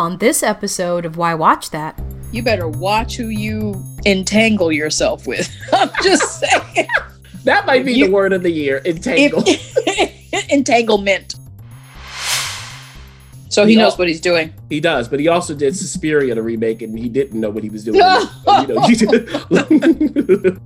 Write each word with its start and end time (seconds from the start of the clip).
On 0.00 0.16
this 0.16 0.42
episode 0.42 1.04
of 1.04 1.18
Why 1.18 1.34
Watch 1.34 1.68
That, 1.72 2.00
You 2.32 2.42
better 2.42 2.66
watch 2.68 3.16
who 3.16 3.26
you 3.28 3.74
entangle 4.06 4.72
yourself 4.72 5.26
with. 5.26 5.54
I'm 5.74 5.90
just 6.02 6.40
saying. 6.40 6.88
That 7.44 7.66
might 7.66 7.84
be 7.84 7.92
You- 7.92 8.06
the 8.06 8.10
word 8.12 8.32
of 8.32 8.42
the 8.42 8.48
year. 8.50 8.80
Entangle. 8.86 9.44
Entanglement. 10.48 11.34
So 13.50 13.66
he 13.66 13.74
We 13.76 13.82
knows 13.82 13.92
all- 13.92 13.98
what 13.98 14.08
he's 14.08 14.22
doing. 14.22 14.54
he 14.70 14.80
does, 14.80 15.06
but 15.06 15.20
he 15.20 15.28
also 15.28 15.54
did 15.54 15.76
Suspiria 15.76 16.34
the 16.34 16.42
remake, 16.42 16.80
and 16.80 16.98
he 16.98 17.10
didn't 17.10 17.38
know 17.38 17.50
what 17.50 17.62
he 17.62 17.68
was 17.68 17.84
doing. 17.84 17.96
You 17.96 18.66
know, 18.68 18.80
he- 18.86 20.56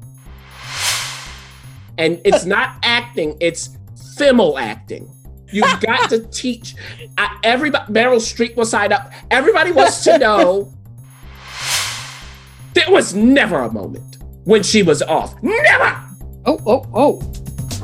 and 1.98 2.20
it's 2.24 2.44
not 2.44 2.76
acting; 2.84 3.36
it's 3.40 3.76
female 4.16 4.58
acting. 4.58 5.10
You've 5.54 5.80
got 5.80 6.10
to 6.10 6.20
teach 6.26 6.74
I, 7.16 7.38
everybody. 7.44 7.92
Meryl 7.92 8.16
Streep 8.16 8.56
will 8.56 8.66
sign 8.66 8.92
up. 8.92 9.12
Everybody 9.30 9.70
wants 9.70 10.02
to 10.04 10.18
know. 10.18 10.72
There 12.74 12.90
was 12.90 13.14
never 13.14 13.60
a 13.60 13.72
moment 13.72 14.18
when 14.44 14.62
she 14.64 14.82
was 14.82 15.00
off. 15.02 15.40
Never. 15.42 15.96
Oh, 16.44 16.60
oh, 16.66 16.86
oh. 16.92 17.20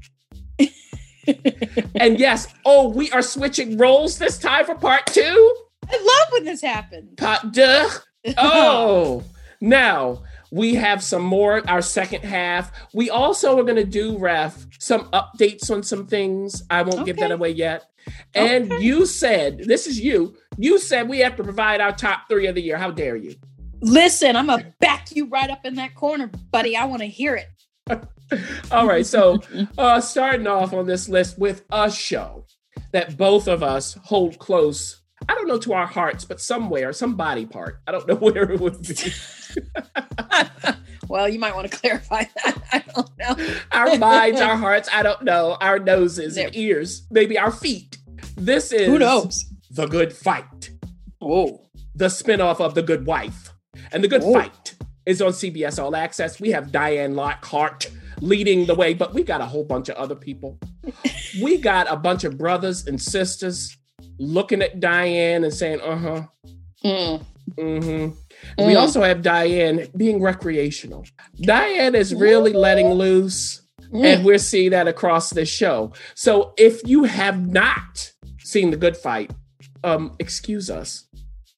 and 1.96 2.20
yes, 2.20 2.48
oh, 2.66 2.90
we 2.90 3.10
are 3.12 3.22
switching 3.22 3.78
roles 3.78 4.18
this 4.20 4.38
time 4.38 4.66
for 4.66 4.76
part 4.76 5.06
two. 5.08 5.56
I 5.90 5.98
love 5.98 6.28
when 6.32 6.44
this 6.44 6.62
happens. 6.62 7.14
Part 7.18 7.52
deux. 7.52 7.90
Oh, 8.38 9.24
now 9.62 10.22
we 10.52 10.76
have 10.76 11.02
some 11.02 11.22
more, 11.24 11.68
our 11.70 11.82
second 11.82 12.24
half. 12.24 12.72
We 12.94 13.10
also 13.10 13.58
are 13.58 13.64
going 13.64 13.78
to 13.78 13.86
do, 13.86 14.18
Ref, 14.18 14.68
some 14.80 15.06
updates 15.12 15.72
on 15.72 15.82
some 15.82 16.06
things. 16.06 16.64
I 16.70 16.82
won't 16.84 17.06
give 17.06 17.18
that 17.18 17.32
away 17.32 17.52
yet. 17.52 17.86
And 18.36 18.72
Okay. 18.72 18.84
you 18.84 19.06
said, 19.06 19.60
this 19.66 19.88
is 19.88 20.00
you, 20.00 20.36
you 20.58 20.78
said 20.80 21.08
we 21.08 21.20
have 21.20 21.36
to 21.38 21.44
provide 21.44 21.80
our 21.82 21.94
top 21.94 22.22
three 22.30 22.48
of 22.48 22.56
the 22.56 22.62
year. 22.62 22.78
How 22.78 22.92
dare 22.92 23.16
you? 23.16 23.36
Listen, 23.82 24.36
I'm 24.36 24.48
gonna 24.48 24.74
back 24.80 25.08
you 25.16 25.26
right 25.28 25.50
up 25.50 25.66
in 25.66 25.76
that 25.76 25.96
corner, 25.96 26.30
buddy. 26.52 26.76
I 26.76 26.86
want 26.86 27.02
to 27.02 27.08
hear 27.08 27.36
it. 27.36 27.48
All 28.72 28.88
right, 28.88 29.06
so 29.06 29.42
uh, 29.78 30.00
starting 30.02 30.48
off 30.48 30.72
on 30.74 30.86
this 30.86 31.10
list 31.10 31.40
with 31.40 31.64
a 31.72 31.90
show 31.92 32.46
that 32.92 33.18
both 33.18 33.48
of 33.48 33.64
us 33.64 33.96
hold 34.04 34.38
close. 34.40 35.01
I 35.30 35.36
don't 35.36 35.48
know 35.48 35.60
to 35.60 35.74
our 35.74 35.88
hearts, 35.88 36.26
but 36.26 36.42
somewhere, 36.42 36.92
some 36.94 37.16
body 37.16 37.46
part. 37.46 37.80
I 37.88 37.92
don't 37.92 38.08
know 38.08 38.16
where 38.16 38.52
it 38.52 38.60
would 38.60 38.82
be. 38.82 38.96
well, 41.08 41.30
you 41.30 41.40
might 41.40 41.56
want 41.56 41.70
to 41.72 41.78
clarify 41.78 42.24
that. 42.44 42.58
I 42.74 42.80
don't 42.94 43.10
know. 43.20 43.56
our 43.72 43.98
minds, 43.98 44.42
our 44.42 44.56
hearts. 44.56 44.90
I 44.92 45.04
don't 45.04 45.24
know. 45.24 45.58
Our 45.62 45.80
noses 45.80 46.38
and 46.38 46.56
ears, 46.56 47.06
maybe 47.12 47.38
our 47.38 47.52
feet. 47.52 47.98
This 48.36 48.72
is 48.72 48.88
Who 48.88 49.00
knows? 49.00 49.46
the 49.70 49.88
Good 49.88 50.14
Fight, 50.14 50.72
Oh, 51.22 51.68
the 51.96 52.06
spinoff 52.08 52.60
of 52.60 52.76
The 52.76 52.82
Good 52.82 53.06
Wife, 53.06 53.52
and 53.92 54.04
The 54.04 54.08
Good 54.08 54.24
Oh. 54.24 54.34
Fight 54.34 54.76
is 55.06 55.22
on 55.22 55.32
CBS 55.32 55.82
All 55.82 55.96
Access. 55.96 56.40
We 56.40 56.52
have 56.52 56.72
Diane 56.72 57.16
Lockhart 57.16 57.90
leading 58.22 58.66
the 58.66 58.76
way, 58.76 58.94
but 58.94 59.14
we 59.14 59.24
got 59.24 59.42
a 59.42 59.46
whole 59.46 59.64
bunch 59.64 59.90
of 59.90 59.96
other 59.96 60.16
people. 60.16 60.60
we 61.42 61.58
got 61.58 61.92
a 61.92 61.96
bunch 61.96 62.24
of 62.24 62.38
brothers 62.38 62.88
and 62.88 63.02
sisters 63.02 63.76
looking 64.22 64.62
at 64.62 64.80
Diane 64.80 65.44
and 65.44 65.54
saying, 65.54 65.82
"Uh 65.82 65.98
huh." 65.98 66.22
Mm. 66.86 67.26
Mm-hmm. 67.58 68.64
We 68.66 68.74
Mm. 68.74 68.80
also 68.80 69.02
have 69.02 69.22
Diane 69.22 69.88
being 69.98 70.22
recreational. 70.22 71.06
Diane 71.42 71.96
is 71.96 72.14
really 72.14 72.54
letting 72.54 72.90
loose, 72.94 73.62
Mm. 73.92 74.06
and 74.06 74.26
we're 74.26 74.38
seeing 74.38 74.72
that 74.72 74.88
across 74.88 75.32
this 75.32 75.50
show. 75.50 75.92
So 76.16 76.54
if 76.58 76.82
you 76.86 77.04
have 77.04 77.46
not 77.48 78.12
seen 78.40 78.72
the 78.72 78.78
good 78.78 78.96
fight, 78.96 79.32
um, 79.84 80.16
excuse 80.20 80.70
us. 80.70 81.06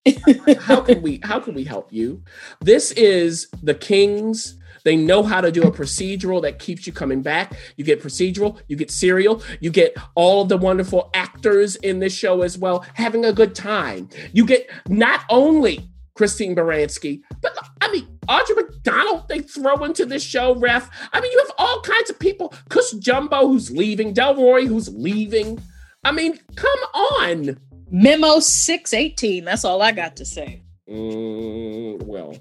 how 0.59 0.81
can 0.81 1.01
we 1.01 1.19
how 1.23 1.39
can 1.39 1.53
we 1.53 1.63
help 1.63 1.91
you? 1.93 2.23
This 2.59 2.91
is 2.91 3.47
the 3.61 3.73
Kings. 3.73 4.57
They 4.83 4.95
know 4.95 5.23
how 5.23 5.41
to 5.41 5.51
do 5.51 5.63
a 5.63 5.71
procedural 5.71 6.41
that 6.41 6.59
keeps 6.59 6.85
you 6.85 6.93
coming 6.93 7.21
back. 7.21 7.53
You 7.77 7.83
get 7.83 8.01
procedural, 8.01 8.59
you 8.67 8.75
get 8.75 8.91
serial, 8.91 9.41
you 9.59 9.69
get 9.69 9.95
all 10.15 10.43
of 10.43 10.49
the 10.49 10.57
wonderful 10.57 11.09
actors 11.13 11.75
in 11.77 11.99
this 11.99 12.13
show 12.13 12.41
as 12.41 12.57
well, 12.57 12.85
having 12.93 13.25
a 13.25 13.33
good 13.33 13.55
time. 13.55 14.09
You 14.33 14.45
get 14.45 14.69
not 14.89 15.21
only 15.29 15.89
Christine 16.15 16.55
Baranski, 16.55 17.21
but 17.41 17.57
I 17.81 17.91
mean 17.91 18.07
Audra 18.27 18.55
McDonald. 18.55 19.27
They 19.27 19.39
throw 19.39 19.83
into 19.83 20.05
this 20.05 20.23
show, 20.23 20.55
ref. 20.55 20.89
I 21.11 21.21
mean, 21.21 21.31
you 21.31 21.39
have 21.39 21.55
all 21.57 21.81
kinds 21.81 22.09
of 22.09 22.19
people. 22.19 22.53
Cush 22.69 22.91
Jumbo, 22.91 23.47
who's 23.47 23.71
leaving, 23.71 24.13
Delroy, 24.13 24.67
who's 24.67 24.89
leaving. 24.89 25.61
I 26.03 26.11
mean, 26.11 26.39
come 26.55 26.79
on. 26.93 27.57
Memo 27.89 28.39
618. 28.39 29.45
That's 29.45 29.65
all 29.65 29.81
I 29.81 29.91
got 29.91 30.17
to 30.17 30.25
say. 30.25 30.63
Mm, 30.89 32.03
well, 32.03 32.35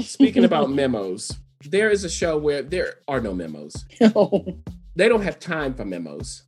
speaking 0.00 0.44
about 0.44 0.70
memos, 0.70 1.36
there 1.70 1.90
is 1.90 2.04
a 2.04 2.10
show 2.10 2.36
where 2.38 2.62
there 2.62 2.94
are 3.06 3.20
no 3.20 3.34
memos. 3.34 3.84
Oh, 4.00 4.44
They 4.96 5.08
don't 5.08 5.22
have 5.22 5.38
time 5.38 5.74
for 5.74 5.84
memos. 5.84 6.42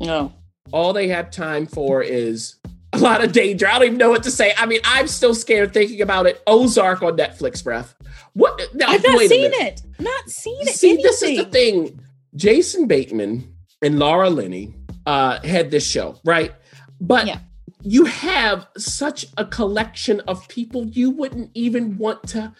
no. 0.00 0.32
All 0.72 0.92
they 0.92 1.08
have 1.08 1.30
time 1.30 1.66
for 1.66 2.02
is 2.02 2.56
a 2.92 2.98
lot 2.98 3.22
of 3.24 3.30
danger. 3.32 3.68
I 3.68 3.74
don't 3.78 3.86
even 3.86 3.98
know 3.98 4.10
what 4.10 4.24
to 4.24 4.32
say. 4.32 4.52
I 4.56 4.66
mean, 4.66 4.80
I'm 4.84 5.06
still 5.06 5.32
scared 5.34 5.72
thinking 5.72 6.00
about 6.02 6.26
it. 6.26 6.42
Ozark 6.46 7.02
on 7.04 7.16
Netflix, 7.16 7.62
breath. 7.62 7.94
What? 8.32 8.60
Now, 8.74 8.88
I've 8.88 9.04
not 9.04 9.18
seen 9.20 9.52
it. 9.52 9.82
Not 10.00 10.28
seen 10.28 10.58
it. 10.62 10.74
See, 10.74 10.96
this 10.96 11.22
is 11.22 11.38
the 11.38 11.44
thing. 11.44 12.00
Jason 12.34 12.88
Bateman 12.88 13.54
and 13.80 13.98
Laura 14.00 14.28
Linney 14.28 14.74
uh, 15.06 15.40
had 15.42 15.70
this 15.70 15.86
show, 15.86 16.16
right? 16.24 16.52
But 17.00 17.26
Yeah. 17.28 17.38
You 17.82 18.04
have 18.06 18.66
such 18.76 19.26
a 19.36 19.44
collection 19.44 20.20
of 20.28 20.46
people 20.48 20.86
you 20.86 21.10
wouldn't 21.10 21.50
even 21.54 21.96
want 21.98 22.26
to, 22.28 22.52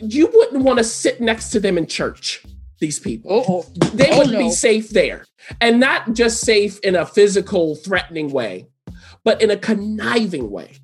you 0.00 0.30
wouldn't 0.32 0.64
want 0.64 0.78
to 0.78 0.84
sit 0.84 1.20
next 1.20 1.50
to 1.50 1.60
them 1.60 1.78
in 1.78 1.86
church. 1.86 2.44
These 2.78 2.98
people, 2.98 3.30
Oh, 3.30 3.44
oh. 3.48 3.62
they 3.94 4.10
oh, 4.10 4.18
wouldn't 4.18 4.34
no. 4.34 4.38
be 4.38 4.50
safe 4.50 4.88
there, 4.88 5.26
and 5.60 5.78
not 5.78 6.14
just 6.14 6.40
safe 6.40 6.80
in 6.80 6.94
a 6.96 7.04
physical, 7.04 7.76
threatening 7.76 8.30
way, 8.30 8.68
but 9.22 9.42
in 9.42 9.50
a 9.50 9.56
conniving 9.58 10.50
way. 10.50 10.78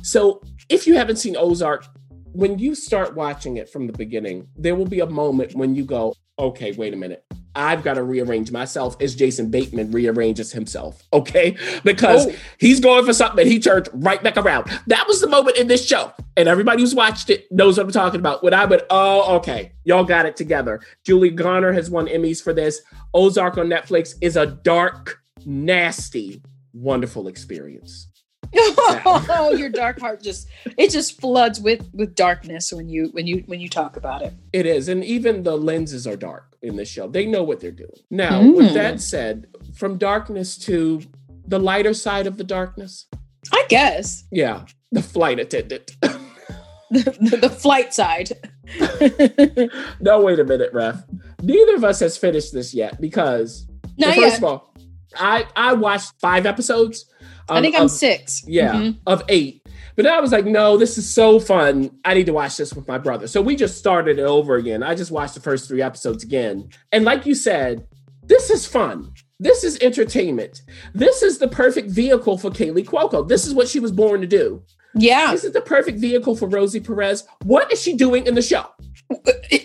So, 0.00 0.42
if 0.70 0.86
you 0.86 0.94
haven't 0.94 1.16
seen 1.16 1.36
Ozark, 1.36 1.84
when 2.32 2.58
you 2.58 2.74
start 2.74 3.14
watching 3.14 3.58
it 3.58 3.68
from 3.68 3.86
the 3.86 3.92
beginning, 3.92 4.48
there 4.56 4.74
will 4.74 4.86
be 4.86 5.00
a 5.00 5.06
moment 5.06 5.54
when 5.54 5.74
you 5.74 5.84
go, 5.84 6.14
okay, 6.38 6.72
wait 6.72 6.94
a 6.94 6.96
minute. 6.96 7.22
I've 7.56 7.82
got 7.84 7.94
to 7.94 8.02
rearrange 8.02 8.50
myself 8.50 8.96
as 9.00 9.14
Jason 9.14 9.50
Bateman 9.50 9.90
rearranges 9.92 10.52
himself. 10.52 11.02
Okay. 11.12 11.56
Because 11.84 12.26
Oh. 12.26 12.32
he's 12.58 12.80
going 12.80 13.04
for 13.04 13.12
something 13.12 13.40
and 13.44 13.50
he 13.50 13.58
turned 13.60 13.88
right 13.92 14.22
back 14.22 14.36
around. 14.36 14.70
That 14.88 15.06
was 15.06 15.20
the 15.20 15.28
moment 15.28 15.56
in 15.56 15.68
this 15.68 15.86
show. 15.86 16.12
And 16.36 16.48
everybody 16.48 16.82
who's 16.82 16.94
watched 16.94 17.30
it 17.30 17.50
knows 17.52 17.76
what 17.78 17.86
I'm 17.86 17.92
talking 17.92 18.18
about. 18.20 18.42
When 18.42 18.54
I 18.54 18.64
went, 18.64 18.82
oh, 18.90 19.36
okay, 19.36 19.72
y'all 19.84 20.04
got 20.04 20.26
it 20.26 20.36
together. 20.36 20.80
Julia 21.04 21.30
Garner 21.30 21.72
has 21.72 21.90
won 21.90 22.06
Emmys 22.08 22.42
for 22.42 22.52
this. 22.52 22.80
Ozark 23.14 23.56
on 23.58 23.68
Netflix 23.68 24.14
is 24.20 24.36
a 24.36 24.46
dark, 24.46 25.20
nasty, 25.46 26.42
wonderful 26.72 27.28
experience. 27.28 28.08
oh, 28.56 29.54
your 29.58 29.68
dark 29.70 29.98
heart 29.98 30.22
just 30.22 30.48
it 30.78 30.90
just 30.90 31.20
floods 31.20 31.60
with 31.60 31.88
with 31.92 32.14
darkness 32.14 32.72
when 32.72 32.88
you 32.88 33.08
when 33.12 33.26
you 33.26 33.42
when 33.46 33.60
you 33.60 33.68
talk 33.68 33.96
about 33.96 34.22
it. 34.22 34.32
It 34.52 34.66
is. 34.66 34.88
And 34.88 35.02
even 35.04 35.42
the 35.42 35.56
lenses 35.56 36.06
are 36.06 36.16
dark 36.16 36.53
in 36.64 36.76
this 36.76 36.88
show. 36.88 37.06
They 37.08 37.26
know 37.26 37.42
what 37.42 37.60
they're 37.60 37.70
doing. 37.70 37.90
Now, 38.10 38.40
Mm. 38.42 38.56
with 38.56 38.74
that 38.74 39.00
said, 39.00 39.46
from 39.74 39.98
darkness 39.98 40.56
to 40.58 41.02
the 41.46 41.58
lighter 41.58 41.94
side 41.94 42.26
of 42.26 42.36
the 42.38 42.44
darkness, 42.44 43.06
I 43.52 43.64
guess 43.68 44.24
yeah, 44.32 44.64
the 44.90 45.02
flight 45.02 45.38
attendant. 45.38 45.96
the, 46.90 47.38
the, 47.40 47.50
flight 47.50 47.92
side. 47.92 48.32
no, 50.00 50.20
wait 50.22 50.38
a 50.38 50.44
minute, 50.44 50.70
Ref. 50.72 51.02
Neither 51.42 51.74
of 51.76 51.84
us 51.84 52.00
has 52.00 52.16
finished 52.16 52.52
this 52.52 52.72
yet 52.74 53.00
because, 53.00 53.66
well, 53.98 54.10
first 54.14 54.20
yet. 54.20 54.38
of 54.38 54.44
all, 54.44 54.74
I, 55.16 55.46
I 55.56 55.74
watched 55.74 56.12
five 56.20 56.46
episodes. 56.46 57.06
I 57.48 57.60
think 57.60 57.76
I'm 57.76 57.82
of- 57.84 57.90
six. 57.90 58.42
Yeah, 58.46 58.72
Mhm. 58.74 58.98
of 59.06 59.22
eight. 59.28 59.63
But 59.96 60.06
I 60.06 60.20
was 60.20 60.32
like, 60.32 60.44
no, 60.44 60.76
this 60.76 60.98
is 60.98 61.08
so 61.08 61.38
fun. 61.38 61.90
I 62.04 62.14
need 62.14 62.26
to 62.26 62.32
watch 62.32 62.56
this 62.56 62.74
with 62.74 62.88
my 62.88 62.98
brother. 62.98 63.26
So 63.26 63.40
we 63.40 63.54
just 63.56 63.78
started 63.78 64.18
it 64.18 64.22
over 64.24 64.56
again. 64.56 64.82
I 64.82 64.94
just 64.94 65.10
watched 65.10 65.34
the 65.34 65.40
first 65.40 65.68
three 65.68 65.82
episodes 65.82 66.24
again. 66.24 66.68
And 66.92 67.04
like 67.04 67.26
you 67.26 67.34
said, 67.34 67.86
this 68.22 68.50
is 68.50 68.66
fun. 68.66 69.12
This 69.38 69.62
is 69.64 69.78
entertainment. 69.80 70.62
This 70.94 71.22
is 71.22 71.38
the 71.38 71.48
perfect 71.48 71.90
vehicle 71.90 72.38
for 72.38 72.50
Kaley 72.50 72.84
Cuoco. 72.84 73.26
This 73.26 73.46
is 73.46 73.54
what 73.54 73.68
she 73.68 73.80
was 73.80 73.92
born 73.92 74.20
to 74.20 74.26
do. 74.26 74.62
Yeah, 74.96 75.32
This 75.32 75.44
is 75.44 75.52
the 75.52 75.60
perfect 75.60 75.98
vehicle 75.98 76.36
for 76.36 76.48
Rosie 76.48 76.78
Perez. 76.80 77.26
What 77.44 77.72
is 77.72 77.82
she 77.82 77.96
doing 77.96 78.26
in 78.26 78.34
the 78.34 78.42
show? 78.42 78.66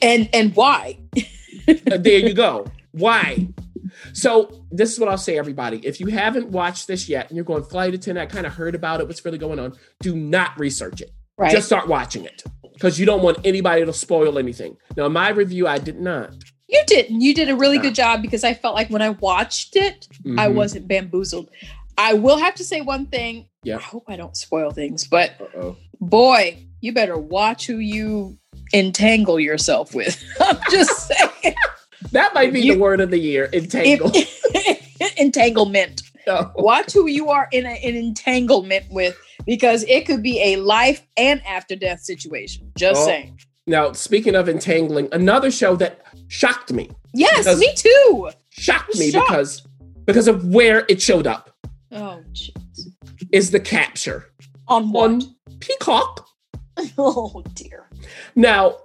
and 0.02 0.28
and 0.34 0.56
why? 0.56 1.00
Uh, 1.68 1.98
there 1.98 2.18
you 2.18 2.34
go. 2.34 2.66
Why? 2.92 3.48
So 4.14 4.66
this 4.72 4.92
is 4.94 5.00
what 5.00 5.10
I'll 5.10 5.18
say, 5.18 5.38
everybody. 5.38 5.80
If 5.84 6.00
you 6.00 6.08
haven't 6.08 6.50
watched 6.50 6.88
this 6.88 7.08
yet 7.10 7.28
and 7.30 7.36
you're 7.36 7.46
going 7.46 7.64
flight 7.64 7.94
attendant, 7.94 8.30
I 8.30 8.34
kind 8.34 8.46
of 8.48 8.54
heard 8.54 8.76
about 8.76 9.00
it. 9.02 9.08
What's 9.08 9.24
really 9.26 9.38
going 9.38 9.60
on? 9.60 9.74
Do 10.02 10.16
not 10.16 10.58
research 10.60 11.02
it. 11.02 11.12
Right. 11.38 11.52
Just 11.52 11.68
start 11.68 11.88
watching 11.88 12.26
it 12.26 12.44
because 12.74 13.00
you 13.00 13.06
don't 13.06 13.22
want 13.24 13.40
anybody 13.46 13.86
to 13.86 13.94
spoil 13.94 14.38
anything. 14.38 14.76
Now, 14.98 15.06
in 15.06 15.14
my 15.14 15.30
review, 15.30 15.68
I 15.68 15.78
did 15.78 16.00
not. 16.00 16.34
you 16.72 16.84
didn't. 16.86 17.20
You 17.22 17.34
did 17.34 17.50
a 17.50 17.56
really 17.56 17.80
good 17.80 17.96
job 17.96 18.22
because 18.22 18.44
I 18.44 18.54
felt 18.54 18.76
like 18.76 18.90
when 18.90 19.02
I 19.02 19.10
watched 19.10 19.76
it, 19.76 20.08
I 20.38 20.48
Mhm. 20.48 20.54
wasn't 20.54 20.88
bamboozled. 20.88 21.50
I 21.98 22.14
will 22.14 22.38
have 22.38 22.54
to 22.56 22.64
say 22.64 22.82
one 22.82 23.08
thing. 23.08 23.48
Yeah. 23.64 23.78
I 23.78 23.82
hope 23.82 24.04
I 24.08 24.16
don't 24.16 24.38
spoil 24.38 24.70
things, 24.72 25.06
but 25.08 25.32
Uh-oh. 25.42 25.78
boy, 26.00 26.68
you 26.82 26.92
better 26.94 27.18
watch 27.18 27.66
who 27.66 27.78
you 27.80 28.38
entangle 28.74 29.40
yourself 29.40 29.96
with. 29.96 30.24
I'm 30.40 30.58
just 30.70 31.08
saying. 31.08 31.29
That 32.12 32.34
might 32.34 32.52
be 32.54 32.62
You- 32.62 32.74
the 32.74 32.80
word 32.80 33.02
of 33.02 33.12
the 33.12 33.20
year. 33.20 33.50
Entangle. 33.54 34.12
Entanglement. 35.18 36.02
No. 36.28 36.52
Watch 36.56 36.94
who 36.94 37.08
you 37.08 37.30
are 37.30 37.48
in 37.52 37.66
a, 37.66 37.70
an 37.70 37.96
entanglement 37.96 38.86
with 38.92 39.18
because 39.46 39.84
it 39.88 40.06
could 40.06 40.22
be 40.22 40.42
a 40.42 40.58
life 40.58 41.02
and 41.18 41.42
after 41.46 41.76
death 41.76 42.02
situation. 42.02 42.72
Just 42.78 43.02
Oh. 43.02 43.06
saying. 43.06 43.40
Now, 43.68 43.92
speaking 43.94 44.36
of 44.36 44.50
entangling, 44.50 45.10
another 45.12 45.52
show 45.52 45.76
that 45.78 46.02
shocked 46.28 46.72
me, 46.74 46.90
Yes, 47.14 47.46
me 47.60 47.72
too. 47.76 48.30
shocked 48.50 48.98
me 48.98 49.12
Shocked. 49.12 49.28
because 49.28 49.68
because 50.06 50.28
of 50.28 50.46
where 50.46 50.86
it 50.90 51.02
showed 51.02 51.28
up 51.28 51.52
Oh, 51.92 52.20
jeez. 52.34 52.52
is 53.32 53.52
the 53.52 53.60
capture 53.60 54.26
On 54.68 54.92
what? 54.92 55.10
on 55.12 55.22
Peacock. 55.60 56.28
Oh 56.98 57.44
dear. 57.54 57.88
Now, 58.36 58.78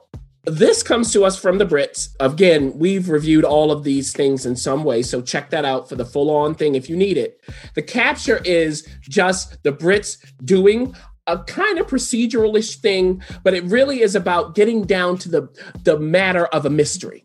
this 0.46 0.82
comes 0.82 1.12
to 1.12 1.25
us 1.25 1.38
from 1.38 1.58
the 1.58 1.67
Brits. 1.67 2.14
Again, 2.20 2.79
we've 2.79 3.08
reviewed 3.08 3.44
all 3.44 3.70
of 3.70 3.85
these 3.85 4.12
things 4.12 4.44
in 4.44 4.56
some 4.56 4.85
way, 4.85 5.02
so 5.02 5.23
check 5.23 5.50
that 5.50 5.64
out 5.64 5.88
for 5.88 5.96
the 5.96 6.05
full 6.05 6.31
on 6.31 6.55
thing 6.55 6.75
if 6.75 6.88
you 6.88 6.96
need 6.96 7.17
it. 7.17 7.41
The 7.75 7.82
capture 7.82 8.38
is 8.44 8.87
just 9.00 9.62
the 9.62 9.73
Brits 9.73 10.19
doing 10.44 10.94
a 11.26 11.38
kind 11.38 11.79
of 11.79 11.87
proceduralish 11.87 12.76
thing, 12.76 13.23
but 13.43 13.55
it 13.55 13.64
really 13.64 14.02
is 14.02 14.14
about 14.14 14.55
getting 14.55 14.85
down 14.85 15.17
to 15.19 15.31
the, 15.31 15.49
the 15.82 15.99
matter 15.99 16.46
of 16.46 16.67
a 16.67 16.70
mystery. 16.70 17.25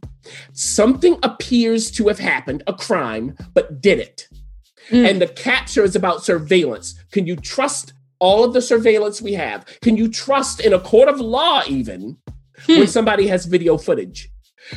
Something 0.53 1.17
appears 1.23 1.91
to 1.91 2.07
have 2.07 2.19
happened, 2.19 2.63
a 2.67 2.73
crime, 2.73 3.35
but 3.53 3.81
did 3.81 3.99
it? 3.99 4.29
Mm. 4.89 5.09
And 5.09 5.21
the 5.21 5.27
capture 5.27 5.83
is 5.83 5.95
about 5.95 6.23
surveillance. 6.23 6.95
Can 7.11 7.27
you 7.27 7.35
trust 7.35 7.93
all 8.19 8.43
of 8.43 8.53
the 8.53 8.61
surveillance 8.61 9.21
we 9.21 9.33
have? 9.33 9.65
Can 9.81 9.97
you 9.97 10.07
trust 10.07 10.59
in 10.59 10.73
a 10.73 10.79
court 10.79 11.09
of 11.09 11.19
law, 11.19 11.63
even 11.67 12.17
when 12.67 12.87
somebody 12.87 13.27
has 13.27 13.45
video 13.45 13.77
footage? 13.77 14.29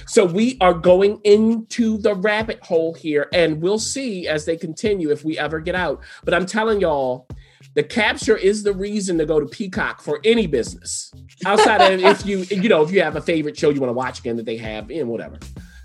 So 0.06 0.24
we 0.24 0.56
are 0.60 0.72
going 0.72 1.20
into 1.24 1.98
the 1.98 2.14
rabbit 2.14 2.60
hole 2.62 2.94
here, 2.94 3.28
and 3.34 3.60
we'll 3.60 3.78
see 3.78 4.26
as 4.26 4.46
they 4.46 4.56
continue 4.56 5.10
if 5.10 5.22
we 5.24 5.38
ever 5.38 5.60
get 5.60 5.74
out. 5.74 6.00
But 6.24 6.32
I'm 6.34 6.46
telling 6.46 6.80
y'all, 6.80 7.26
the 7.74 7.82
capture 7.82 8.36
is 8.36 8.62
the 8.62 8.72
reason 8.72 9.18
to 9.18 9.26
go 9.26 9.38
to 9.38 9.46
Peacock 9.46 10.00
for 10.00 10.18
any 10.24 10.46
business. 10.46 11.12
Outside 11.46 11.80
of 11.92 12.00
if 12.00 12.24
you, 12.24 12.38
you 12.50 12.68
know, 12.70 12.82
if 12.82 12.90
you 12.90 13.02
have 13.02 13.16
a 13.16 13.20
favorite 13.20 13.58
show 13.58 13.68
you 13.70 13.80
want 13.80 13.90
to 13.90 13.94
watch 13.94 14.20
again 14.20 14.36
that 14.36 14.46
they 14.46 14.56
have, 14.56 14.90
and 14.90 15.08
whatever. 15.08 15.38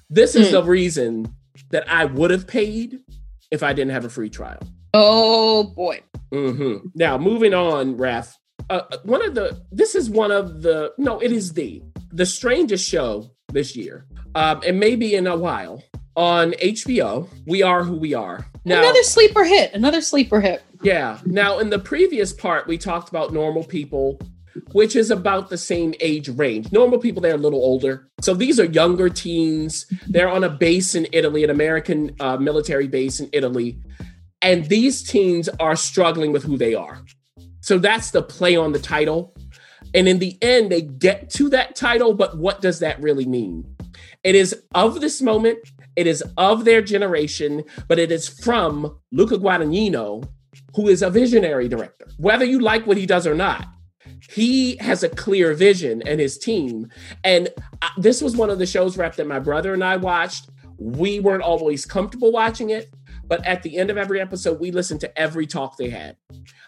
This 0.10 0.36
is 0.36 0.48
Hmm. 0.48 0.54
the 0.54 0.64
reason 0.64 1.36
that 1.72 1.90
I 1.92 2.06
would 2.06 2.32
have 2.32 2.48
paid 2.48 3.00
if 3.52 3.62
I 3.64 3.74
didn't 3.74 3.92
have 3.92 4.06
a 4.06 4.10
free 4.10 4.30
trial. 4.30 4.60
Oh 4.94 5.64
boy. 5.64 6.02
hmm 6.32 6.78
Now, 6.96 7.18
moving 7.18 7.54
on, 7.54 7.98
Raf. 7.98 8.38
Uh, 8.70 8.82
one 9.04 9.24
of 9.26 9.36
the 9.36 9.62
this 9.72 9.96
is 9.96 10.10
one 10.10 10.32
of 10.32 10.62
the 10.62 10.94
no, 10.98 11.20
it 11.20 11.32
is 11.32 11.54
the 11.54 11.82
the 12.12 12.26
strangest 12.26 12.88
show 12.88 13.30
this 13.54 13.76
year, 13.76 14.06
um, 14.36 14.62
and 14.66 14.80
maybe 14.80 15.16
in 15.16 15.28
a 15.28 15.36
while 15.38 15.84
on 16.16 16.52
HBO. 16.54 17.28
We 17.46 17.64
are 17.64 17.84
who 17.84 17.96
we 17.98 18.14
are. 18.14 18.46
Now, 18.66 18.80
Another 18.80 19.04
sleeper 19.04 19.44
hit. 19.46 19.74
Another 19.74 20.02
sleeper 20.02 20.42
hit. 20.42 20.64
yeah. 20.84 21.20
Now, 21.26 21.60
in 21.60 21.70
the 21.70 21.80
previous 21.80 22.34
part, 22.34 22.68
we 22.68 22.78
talked 22.78 23.08
about 23.10 23.32
normal 23.32 23.64
people, 23.64 24.20
which 24.74 24.96
is 24.98 25.12
about 25.12 25.50
the 25.50 25.58
same 25.58 25.94
age 26.02 26.28
range. 26.30 26.70
Normal 26.74 27.00
people, 27.00 27.22
they're 27.22 27.36
a 27.36 27.38
little 27.38 27.62
older. 27.64 28.10
So 28.20 28.34
these 28.34 28.60
are 28.60 28.66
younger 28.66 29.10
teens. 29.10 29.86
They're 30.08 30.28
on 30.30 30.44
a 30.44 30.50
base 30.50 30.96
in 30.96 31.08
Italy, 31.14 31.44
an 31.46 31.50
American 31.52 32.14
uh, 32.20 32.36
military 32.38 32.88
base 32.90 33.22
in 33.22 33.30
Italy. 33.32 33.80
And 34.42 34.66
these 34.66 35.04
teens 35.04 35.48
are 35.60 35.76
struggling 35.76 36.34
with 36.34 36.44
who 36.44 36.58
they 36.58 36.76
are. 36.76 37.02
So 37.68 37.78
that's 37.78 38.12
the 38.12 38.24
play 38.24 38.56
on 38.56 38.72
the 38.72 38.80
title. 38.80 39.36
And 39.94 40.08
in 40.08 40.20
the 40.20 40.38
end, 40.42 40.72
they 40.72 40.84
get 40.84 41.30
to 41.32 41.50
that 41.50 41.76
title, 41.76 42.14
but 42.14 42.38
what 42.38 42.62
does 42.62 42.80
that 42.80 42.98
really 43.02 43.26
mean? 43.26 43.76
It 44.24 44.36
is 44.36 44.56
of 44.74 45.02
this 45.02 45.22
moment, 45.22 45.60
it 45.98 46.08
is 46.08 46.24
of 46.38 46.64
their 46.64 46.82
generation, 46.82 47.66
but 47.90 48.00
it 48.00 48.10
is 48.10 48.26
from 48.26 48.98
Luca 49.12 49.38
Guadagnino, 49.38 50.26
who 50.78 50.88
is 50.88 51.02
a 51.02 51.10
visionary 51.10 51.68
director. 51.68 52.08
Whether 52.16 52.46
you 52.46 52.62
like 52.62 52.88
what 52.88 52.96
he 52.96 53.06
does 53.06 53.28
or 53.28 53.36
not, 53.36 53.68
he 54.32 54.78
has 54.78 55.04
a 55.04 55.10
clear 55.10 55.54
vision 55.54 56.02
and 56.08 56.22
his 56.22 56.38
team. 56.38 56.88
And 57.26 57.50
this 57.98 58.22
was 58.22 58.38
one 58.38 58.50
of 58.50 58.60
the 58.60 58.66
shows 58.66 58.96
rep 58.96 59.18
that 59.18 59.28
my 59.28 59.40
brother 59.40 59.74
and 59.74 59.84
I 59.84 59.98
watched. 59.98 60.50
We 60.78 61.20
weren't 61.20 61.44
always 61.44 61.86
comfortable 61.86 62.32
watching 62.32 62.70
it, 62.70 62.94
but 63.28 63.46
at 63.46 63.64
the 63.64 63.78
end 63.78 63.90
of 63.90 63.98
every 63.98 64.20
episode, 64.22 64.60
we 64.60 64.72
listened 64.72 65.02
to 65.02 65.20
every 65.20 65.46
talk 65.48 65.78
they 65.78 65.90
had 65.90 66.16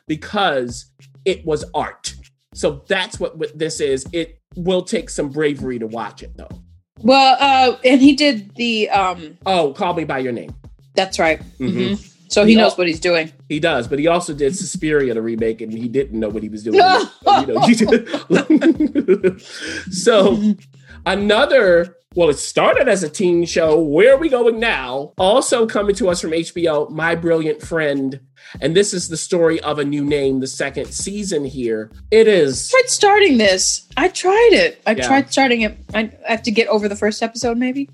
because 0.08 0.92
it 1.26 1.46
was 1.46 1.66
art. 1.74 2.16
So 2.54 2.84
that's 2.88 3.20
what, 3.20 3.38
what 3.38 3.58
this 3.58 3.80
is. 3.80 4.06
It 4.12 4.40
will 4.56 4.82
take 4.82 5.10
some 5.10 5.30
bravery 5.30 5.80
to 5.80 5.88
watch 5.88 6.24
it, 6.24 6.36
though. 6.36 6.50
Well, 7.02 7.38
uh, 7.40 7.78
and 7.86 8.02
he 8.02 8.14
did 8.16 8.54
the 8.56 8.90
um 8.90 9.38
Oh, 9.46 9.72
call 9.74 9.94
me 9.94 10.04
by 10.04 10.20
your 10.20 10.34
name. 10.34 10.54
that's 10.96 11.18
right. 11.20 11.42
Mhm. 11.60 11.92
Mhm. 11.92 12.06
So 12.32 12.44
he 12.46 12.52
He 12.52 12.58
knows 12.58 12.74
al- 12.74 12.78
what 12.78 12.88
he's 12.88 13.00
doing. 13.00 13.32
He 13.48 13.60
does, 13.60 13.88
but 13.88 13.98
he 14.00 14.08
also 14.08 14.34
did 14.34 14.56
Suspiria 14.56 15.14
the 15.16 15.22
remake, 15.22 15.62
and 15.62 15.72
he 15.74 15.88
didn't 15.88 16.20
know 16.20 16.30
what 16.30 16.44
he 16.44 16.50
was 16.50 16.64
doing. 16.64 16.76
you 17.26 17.46
know, 17.48 19.38
so 19.92 20.38
another. 21.06 21.96
Well, 22.16 22.30
it 22.30 22.40
started 22.40 22.88
as 22.90 23.04
a 23.04 23.10
teen 23.10 23.46
show. 23.46 23.80
Where 23.80 24.16
are 24.16 24.18
we 24.18 24.30
going 24.30 24.60
now? 24.60 25.14
Also 25.20 25.68
coming 25.68 25.94
to 25.98 26.10
us 26.10 26.20
from 26.22 26.32
HBO, 26.32 26.90
My 26.90 27.14
Brilliant 27.14 27.62
Friend, 27.62 28.20
and 28.60 28.76
this 28.76 28.96
is 28.96 29.10
the 29.10 29.18
story 29.18 29.60
of 29.62 29.78
a 29.78 29.86
new 29.86 30.04
name. 30.04 30.40
The 30.40 30.48
second 30.48 30.88
season 30.88 31.46
here. 31.46 31.92
It 32.10 32.28
is. 32.28 32.70
tried 32.72 32.88
starting 32.90 33.38
this. 33.38 33.88
I 33.96 34.08
tried 34.08 34.50
it. 34.54 34.82
I 34.88 34.92
Yeah. 34.96 35.06
tried 35.08 35.32
starting 35.32 35.62
it. 35.62 35.78
I 35.94 36.12
I 36.28 36.32
have 36.32 36.42
to 36.44 36.52
get 36.52 36.68
over 36.70 36.90
the 36.90 36.96
first 36.96 37.22
episode, 37.22 37.60
maybe. 37.60 37.88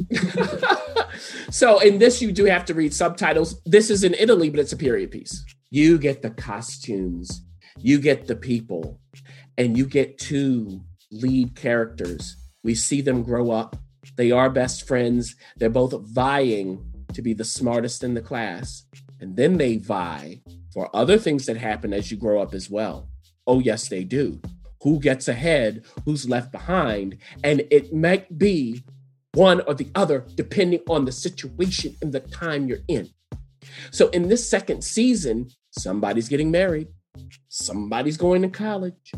so 1.50 1.78
in 1.78 1.98
this, 1.98 2.20
you 2.20 2.32
do 2.32 2.46
have 2.46 2.64
to 2.64 2.74
read 2.74 2.92
subtitles. 2.92 3.60
This 3.66 3.88
is 3.88 4.02
in 4.02 4.14
Italy, 4.14 4.50
but 4.50 4.58
it's 4.58 4.72
a 4.72 4.76
period 4.76 5.12
piece. 5.12 5.44
You 5.70 5.96
get 5.96 6.22
the 6.22 6.30
costumes, 6.30 7.42
you 7.78 8.00
get 8.00 8.26
the 8.26 8.34
people, 8.36 8.98
and 9.56 9.78
you 9.78 9.86
get 9.86 10.18
two 10.18 10.80
lead 11.12 11.54
characters. 11.54 12.36
We 12.62 12.74
see 12.74 13.00
them 13.00 13.22
grow 13.22 13.50
up. 13.50 13.76
They 14.16 14.30
are 14.30 14.50
best 14.50 14.86
friends. 14.86 15.36
They're 15.56 15.70
both 15.70 15.94
vying 16.08 16.84
to 17.12 17.22
be 17.22 17.34
the 17.34 17.44
smartest 17.44 18.04
in 18.04 18.14
the 18.14 18.20
class. 18.20 18.84
And 19.20 19.36
then 19.36 19.58
they 19.58 19.76
vie 19.76 20.40
for 20.72 20.94
other 20.94 21.18
things 21.18 21.46
that 21.46 21.56
happen 21.56 21.92
as 21.92 22.10
you 22.10 22.16
grow 22.16 22.40
up 22.40 22.54
as 22.54 22.70
well. 22.70 23.08
Oh, 23.46 23.58
yes, 23.58 23.88
they 23.88 24.04
do. 24.04 24.40
Who 24.82 24.98
gets 25.00 25.28
ahead? 25.28 25.84
Who's 26.04 26.28
left 26.28 26.52
behind? 26.52 27.18
And 27.44 27.64
it 27.70 27.92
might 27.92 28.38
be 28.38 28.82
one 29.34 29.60
or 29.66 29.74
the 29.74 29.88
other, 29.94 30.26
depending 30.34 30.80
on 30.88 31.04
the 31.04 31.12
situation 31.12 31.96
and 32.00 32.12
the 32.12 32.20
time 32.20 32.66
you're 32.66 32.78
in. 32.88 33.10
So, 33.90 34.08
in 34.08 34.28
this 34.28 34.48
second 34.48 34.82
season, 34.82 35.50
somebody's 35.70 36.28
getting 36.28 36.50
married, 36.50 36.88
somebody's 37.48 38.16
going 38.16 38.42
to 38.42 38.48
college. 38.48 39.12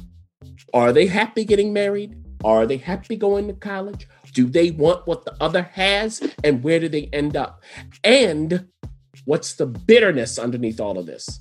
Are 0.74 0.92
they 0.92 1.06
happy 1.06 1.44
getting 1.44 1.72
married? 1.72 2.21
Are 2.44 2.66
they 2.66 2.76
happy 2.76 3.16
going 3.16 3.46
to 3.48 3.54
college? 3.54 4.08
Do 4.32 4.46
they 4.46 4.70
want 4.70 5.06
what 5.06 5.24
the 5.24 5.34
other 5.40 5.62
has? 5.62 6.20
And 6.42 6.62
where 6.62 6.80
do 6.80 6.88
they 6.88 7.08
end 7.12 7.36
up? 7.36 7.62
And 8.02 8.66
what's 9.24 9.54
the 9.54 9.66
bitterness 9.66 10.38
underneath 10.38 10.80
all 10.80 10.98
of 10.98 11.06
this? 11.06 11.40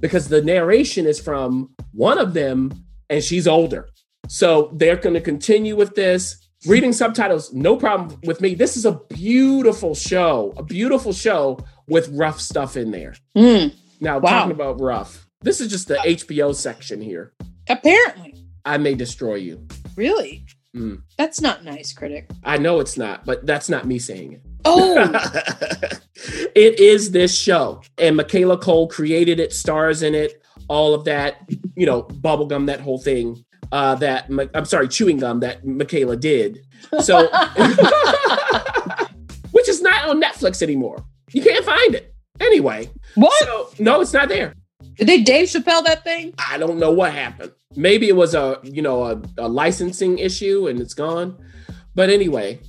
Because 0.00 0.28
the 0.28 0.42
narration 0.42 1.06
is 1.06 1.20
from 1.20 1.70
one 1.92 2.18
of 2.18 2.34
them, 2.34 2.84
and 3.10 3.22
she's 3.22 3.48
older. 3.48 3.88
So 4.28 4.70
they're 4.74 4.96
going 4.96 5.14
to 5.14 5.20
continue 5.20 5.76
with 5.76 5.94
this. 5.94 6.36
Reading 6.66 6.92
subtitles, 6.92 7.52
no 7.52 7.76
problem 7.76 8.18
with 8.24 8.40
me. 8.40 8.54
This 8.54 8.76
is 8.76 8.84
a 8.84 9.00
beautiful 9.10 9.94
show, 9.94 10.52
a 10.56 10.62
beautiful 10.62 11.12
show 11.12 11.58
with 11.86 12.08
rough 12.08 12.40
stuff 12.40 12.76
in 12.76 12.90
there. 12.90 13.14
Mm, 13.36 13.72
Now, 14.00 14.18
Wow. 14.18 14.30
talking 14.30 14.52
about 14.52 14.80
rough, 14.80 15.26
this 15.42 15.60
is 15.60 15.68
just 15.68 15.88
the 15.88 15.98
HBO 16.04 16.52
section 16.54 17.00
here. 17.00 17.32
apparently. 17.68 18.34
I 18.64 18.76
may 18.78 18.94
destroy 18.94 19.36
you. 19.36 19.66
Really? 19.98 20.46
Mm. 20.76 21.02
That's 21.16 21.40
not 21.40 21.64
nice, 21.64 21.92
critic. 21.92 22.30
I 22.44 22.56
know 22.56 22.78
it's 22.78 22.96
not, 22.96 23.26
but 23.26 23.44
that's 23.44 23.68
not 23.68 23.84
me 23.84 23.98
saying 23.98 24.34
it. 24.34 24.42
Oh, 24.64 24.94
it 26.54 26.78
is 26.78 27.10
this 27.10 27.36
show. 27.36 27.82
And 27.98 28.16
Michaela 28.16 28.58
Coel 28.58 28.86
created 28.86 29.40
it, 29.40 29.52
stars 29.52 30.04
in 30.04 30.14
it, 30.14 30.40
all 30.68 30.94
of 30.94 31.04
that, 31.06 31.38
you 31.74 31.84
know, 31.84 32.04
bubblegum, 32.04 32.66
that 32.66 32.78
whole 32.78 32.98
thing. 32.98 33.44
Uh, 33.72 33.96
that 33.96 34.30
I'm 34.54 34.64
sorry, 34.64 34.86
chewing 34.86 35.18
gum 35.18 35.40
that 35.40 35.66
Michaela 35.66 36.16
did. 36.16 36.60
So, 37.00 37.26
which 39.50 39.68
is 39.68 39.82
not 39.82 40.08
on 40.08 40.22
Netflix 40.22 40.62
anymore. 40.62 41.04
You 41.32 41.42
can't 41.42 41.64
find 41.64 41.96
it. 41.96 42.14
Anyway, 42.40 42.88
what? 43.16 43.42
so 43.42 43.68
no, 43.80 44.00
it's 44.00 44.12
not 44.12 44.28
there. 44.28 44.54
Did 44.98 45.08
they 45.08 45.22
Dave 45.22 45.48
Chappelle 45.48 45.84
that 45.84 46.02
thing? 46.02 46.34
I 46.50 46.58
don't 46.58 46.78
know 46.78 46.90
what 46.90 47.12
happened. 47.12 47.52
Maybe 47.76 48.08
it 48.08 48.16
was 48.16 48.34
a 48.34 48.58
you 48.64 48.82
know 48.82 49.04
a, 49.04 49.22
a 49.38 49.48
licensing 49.48 50.18
issue 50.18 50.66
and 50.66 50.80
it's 50.80 50.94
gone. 50.94 51.38
But 51.94 52.10
anyway, 52.10 52.60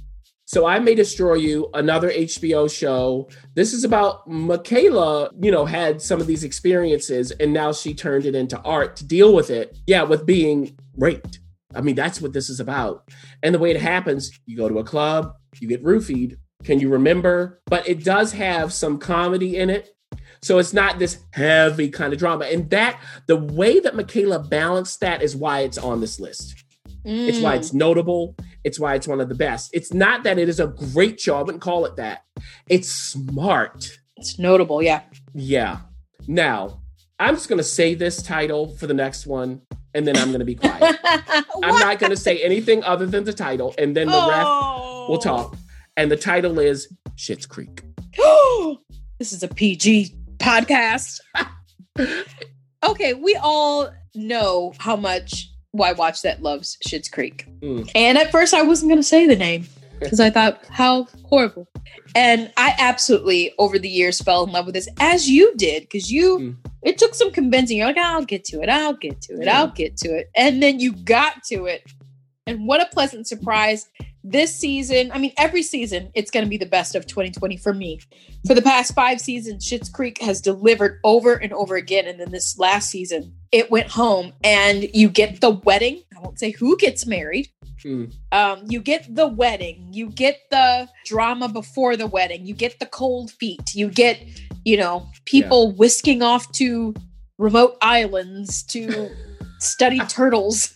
so 0.46 0.66
I 0.66 0.80
may 0.80 0.96
destroy 0.96 1.36
you. 1.36 1.70
Another 1.74 2.12
HBO 2.12 2.72
show. 2.72 3.30
This 3.56 3.74
is 3.74 3.84
about 3.84 4.28
Michaela. 4.28 5.32
You 5.42 5.52
know, 5.52 5.66
had 5.66 6.02
some 6.02 6.22
of 6.22 6.28
these 6.28 6.44
experiences 6.44 7.32
and 7.32 7.52
now 7.52 7.72
she 7.72 7.94
turned 7.94 8.26
it 8.26 8.36
into 8.36 8.60
art 8.62 8.96
to 8.98 9.06
deal 9.06 9.34
with 9.34 9.50
it. 9.50 9.78
Yeah, 9.88 10.04
with 10.04 10.26
being 10.26 10.78
raped. 10.98 11.40
I 11.74 11.82
mean, 11.82 11.96
that's 11.96 12.22
what 12.22 12.34
this 12.34 12.50
is 12.50 12.60
about. 12.60 13.10
And 13.44 13.54
the 13.54 13.60
way 13.60 13.72
it 13.72 13.82
happens, 13.82 14.32
you 14.46 14.58
go 14.58 14.70
to 14.70 14.80
a 14.80 14.84
club, 14.84 15.36
you 15.60 15.68
get 15.68 15.84
roofied. 15.84 16.38
Can 16.64 16.80
you 16.80 16.90
remember? 16.90 17.62
But 17.66 17.88
it 17.88 18.04
does 18.04 18.34
have 18.34 18.74
some 18.74 18.98
comedy 18.98 19.58
in 19.58 19.70
it. 19.70 19.96
So 20.42 20.58
it's 20.58 20.74
not 20.74 21.00
this 21.00 21.20
heavy 21.32 21.90
kind 21.90 22.14
of 22.14 22.20
drama. 22.20 22.46
And 22.46 22.70
that, 22.70 23.00
the 23.28 23.36
way 23.36 23.80
that 23.80 23.96
Michaela 23.96 24.40
balanced 24.40 25.00
that 25.02 25.22
is 25.22 25.36
why 25.36 25.62
it's 25.62 25.78
on 25.78 26.00
this 26.02 26.20
list. 26.20 26.64
It's 27.06 27.40
why 27.40 27.56
Mm. 27.56 27.60
it's 27.60 27.74
notable. 27.74 28.36
It's 28.64 28.80
why 28.80 28.96
it's 28.96 29.08
one 29.08 29.22
of 29.22 29.30
the 29.30 29.36
best. 29.36 29.70
It's 29.74 29.94
not 29.94 30.24
that 30.24 30.38
it 30.38 30.50
is 30.50 30.60
a 30.60 30.68
great 30.68 31.20
show. 31.20 31.38
I 31.38 31.42
wouldn't 31.44 31.62
call 31.62 31.86
it 31.86 31.96
that. 31.96 32.24
It's 32.70 32.90
smart. 32.92 33.90
It's 34.18 34.38
notable, 34.38 34.82
yeah. 34.84 35.02
Yeah. 35.34 35.80
Now, 36.28 36.82
I'm 37.20 37.36
just 37.36 37.48
going 37.50 37.58
to 37.58 37.64
say 37.64 37.96
this 37.96 38.22
title 38.22 38.76
for 38.76 38.86
the 38.88 38.94
next 38.94 39.26
one, 39.28 39.62
and 39.94 40.06
then 40.06 40.18
I'm 40.18 40.28
going 40.28 40.40
to 40.40 40.46
be 40.46 40.56
quiet. 40.56 40.98
I'm 41.64 41.80
not 41.80 42.00
going 42.00 42.12
to 42.12 42.18
say 42.18 42.42
anything 42.44 42.84
other 42.84 43.06
than 43.06 43.24
the 43.24 43.34
title, 43.34 43.74
and 43.78 43.96
then 43.96 44.08
the 44.08 44.14
rest 44.30 44.48
Oh. 44.48 45.08
we'll 45.10 45.20
talk. 45.20 45.56
And 45.98 46.12
the 46.12 46.18
title 46.18 46.60
is 46.60 46.94
Shit's 47.16 47.46
Creek. 47.46 47.82
this 49.20 49.32
is 49.34 49.44
a 49.44 49.48
PG 49.48 50.16
podcast. 50.40 51.20
okay, 52.84 53.14
we 53.14 53.36
all 53.36 53.90
know 54.16 54.74
how 54.80 54.96
much 54.96 55.50
Why 55.72 55.94
Watch 55.94 56.22
That 56.24 56.42
loves 56.42 56.78
Schitt's 56.88 57.10
Creek. 57.10 57.48
Mm. 57.62 57.90
And 57.96 58.18
at 58.18 58.32
first, 58.32 58.54
I 58.54 58.62
wasn't 58.62 58.90
going 58.90 59.00
to 59.00 59.08
say 59.08 59.28
the 59.28 59.36
name 59.36 59.68
because 60.00 60.20
I 60.20 60.30
thought, 60.30 60.64
how 60.70 61.08
horrible. 61.26 61.68
And 62.16 62.52
I 62.58 62.74
absolutely, 62.80 63.54
over 63.60 63.78
the 63.78 63.90
years, 63.90 64.20
fell 64.22 64.44
in 64.46 64.52
love 64.52 64.66
with 64.66 64.76
this, 64.76 64.88
as 65.00 65.30
you 65.30 65.54
did, 65.56 65.84
because 65.84 66.12
you. 66.12 66.40
Mm. 66.40 66.56
It 66.82 66.98
took 66.98 67.14
some 67.14 67.32
convincing. 67.32 67.76
You're 67.76 67.88
like, 67.88 67.98
I'll 67.98 68.24
get 68.24 68.46
to 68.46 68.62
it. 68.62 68.70
I'll 68.70 68.94
get 68.94 69.22
to 69.24 69.34
it. 69.34 69.46
Yeah. 69.46 69.60
I'll 69.60 69.68
get 69.68 69.98
to 69.98 70.16
it. 70.16 70.30
And 70.34 70.64
then 70.64 70.80
you 70.80 70.94
got 70.94 71.44
to 71.48 71.66
it. 71.66 71.84
And 72.50 72.66
what 72.66 72.82
a 72.82 72.88
pleasant 72.88 73.28
surprise. 73.28 73.88
This 74.24 74.54
season, 74.54 75.12
I 75.14 75.20
mean, 75.20 75.34
every 75.38 75.62
season, 75.62 76.12
it's 76.16 76.32
going 76.32 76.44
to 76.44 76.50
be 76.50 76.58
the 76.58 76.66
best 76.66 76.96
of 76.96 77.06
2020 77.06 77.58
for 77.58 77.74
me. 77.74 78.00
For 78.48 78.56
the 78.56 78.62
past 78.62 78.96
five 78.96 79.22
seasons, 79.22 79.66
Schitt's 79.66 79.88
Creek 79.88 80.20
has 80.22 80.42
delivered 80.42 81.00
over 81.04 81.36
and 81.36 81.54
over 81.54 81.76
again. 81.76 82.08
And 82.08 82.20
then 82.20 82.32
this 82.32 82.58
last 82.58 82.90
season, 82.90 83.34
it 83.52 83.70
went 83.70 83.88
home 83.88 84.34
and 84.44 84.90
you 84.94 85.10
get 85.10 85.42
the 85.42 85.52
wedding. 85.52 86.02
I 86.18 86.22
won't 86.22 86.40
say 86.40 86.52
who 86.52 86.76
gets 86.78 87.06
married. 87.06 87.50
Mm. 87.86 88.14
Um, 88.32 88.64
you 88.68 88.82
get 88.82 89.16
the 89.16 89.28
wedding, 89.28 89.88
you 89.92 90.10
get 90.10 90.40
the 90.52 90.90
drama 91.06 91.48
before 91.48 91.96
the 91.96 92.08
wedding, 92.08 92.46
you 92.46 92.54
get 92.54 92.80
the 92.80 92.86
cold 92.86 93.32
feet, 93.32 93.74
you 93.74 93.90
get, 93.90 94.22
you 94.66 94.76
know, 94.76 95.08
people 95.24 95.72
whisking 95.72 96.22
off 96.22 96.52
to 96.54 96.94
remote 97.38 97.78
islands 97.82 98.64
to 98.64 99.10
study 99.60 100.00
turtles. 100.08 100.76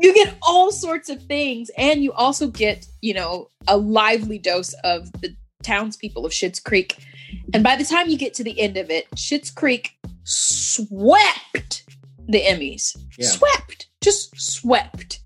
You 0.00 0.14
get 0.14 0.36
all 0.42 0.70
sorts 0.70 1.08
of 1.08 1.22
things, 1.24 1.70
and 1.76 2.02
you 2.02 2.12
also 2.12 2.48
get, 2.48 2.86
you 3.02 3.14
know, 3.14 3.50
a 3.66 3.76
lively 3.76 4.38
dose 4.38 4.74
of 4.84 5.10
the 5.20 5.34
townspeople 5.62 6.24
of 6.24 6.32
Schitt's 6.32 6.60
Creek. 6.60 6.96
And 7.52 7.62
by 7.64 7.76
the 7.76 7.84
time 7.84 8.08
you 8.08 8.16
get 8.16 8.34
to 8.34 8.44
the 8.44 8.58
end 8.60 8.76
of 8.76 8.90
it, 8.90 9.10
Schitt's 9.16 9.50
Creek 9.50 9.98
swept 10.24 11.84
the 12.28 12.40
Emmys. 12.42 12.96
Yeah. 13.18 13.26
Swept, 13.28 13.88
just 14.02 14.38
swept. 14.40 15.20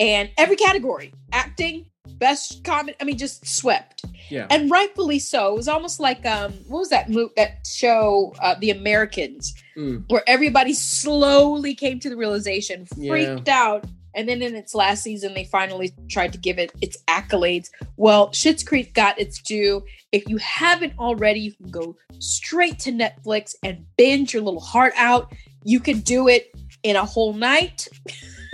And 0.00 0.30
every 0.38 0.56
category 0.56 1.12
acting, 1.32 1.86
best 2.06 2.64
comedy, 2.64 2.96
I 3.00 3.04
mean, 3.04 3.18
just 3.18 3.46
swept. 3.46 4.04
Yeah. 4.30 4.46
And 4.50 4.70
rightfully 4.70 5.18
so. 5.18 5.52
It 5.52 5.56
was 5.56 5.68
almost 5.68 6.00
like, 6.00 6.24
um, 6.26 6.52
what 6.68 6.80
was 6.80 6.88
that 6.90 7.08
mo- 7.10 7.30
that 7.36 7.66
show, 7.66 8.34
uh, 8.40 8.54
The 8.58 8.70
Americans, 8.70 9.54
Mm. 9.76 10.04
where 10.08 10.22
everybody 10.26 10.74
slowly 10.74 11.74
came 11.74 12.00
to 12.00 12.10
the 12.10 12.16
realization, 12.16 12.86
Yeah. 12.96 13.10
freaked 13.10 13.48
out. 13.48 13.84
And 14.18 14.28
then 14.28 14.42
in 14.42 14.56
its 14.56 14.74
last 14.74 15.04
season, 15.04 15.32
they 15.32 15.44
finally 15.44 15.94
tried 16.08 16.32
to 16.32 16.38
give 16.38 16.58
it 16.58 16.72
its 16.82 16.98
accolades. 17.06 17.70
Well, 17.96 18.30
Schitt's 18.30 18.64
Creek 18.64 18.92
got 18.92 19.16
its 19.16 19.40
due. 19.40 19.84
If 20.10 20.28
you 20.28 20.38
haven't 20.38 20.94
already, 20.98 21.38
you 21.38 21.52
can 21.52 21.70
go 21.70 21.96
straight 22.18 22.80
to 22.80 22.90
Netflix 22.90 23.54
and 23.62 23.86
binge 23.96 24.34
your 24.34 24.42
little 24.42 24.58
heart 24.58 24.92
out. 24.96 25.32
You 25.62 25.78
can 25.78 26.00
do 26.00 26.26
it 26.26 26.52
in 26.82 26.96
a 26.96 27.04
whole 27.04 27.32
night. 27.32 27.86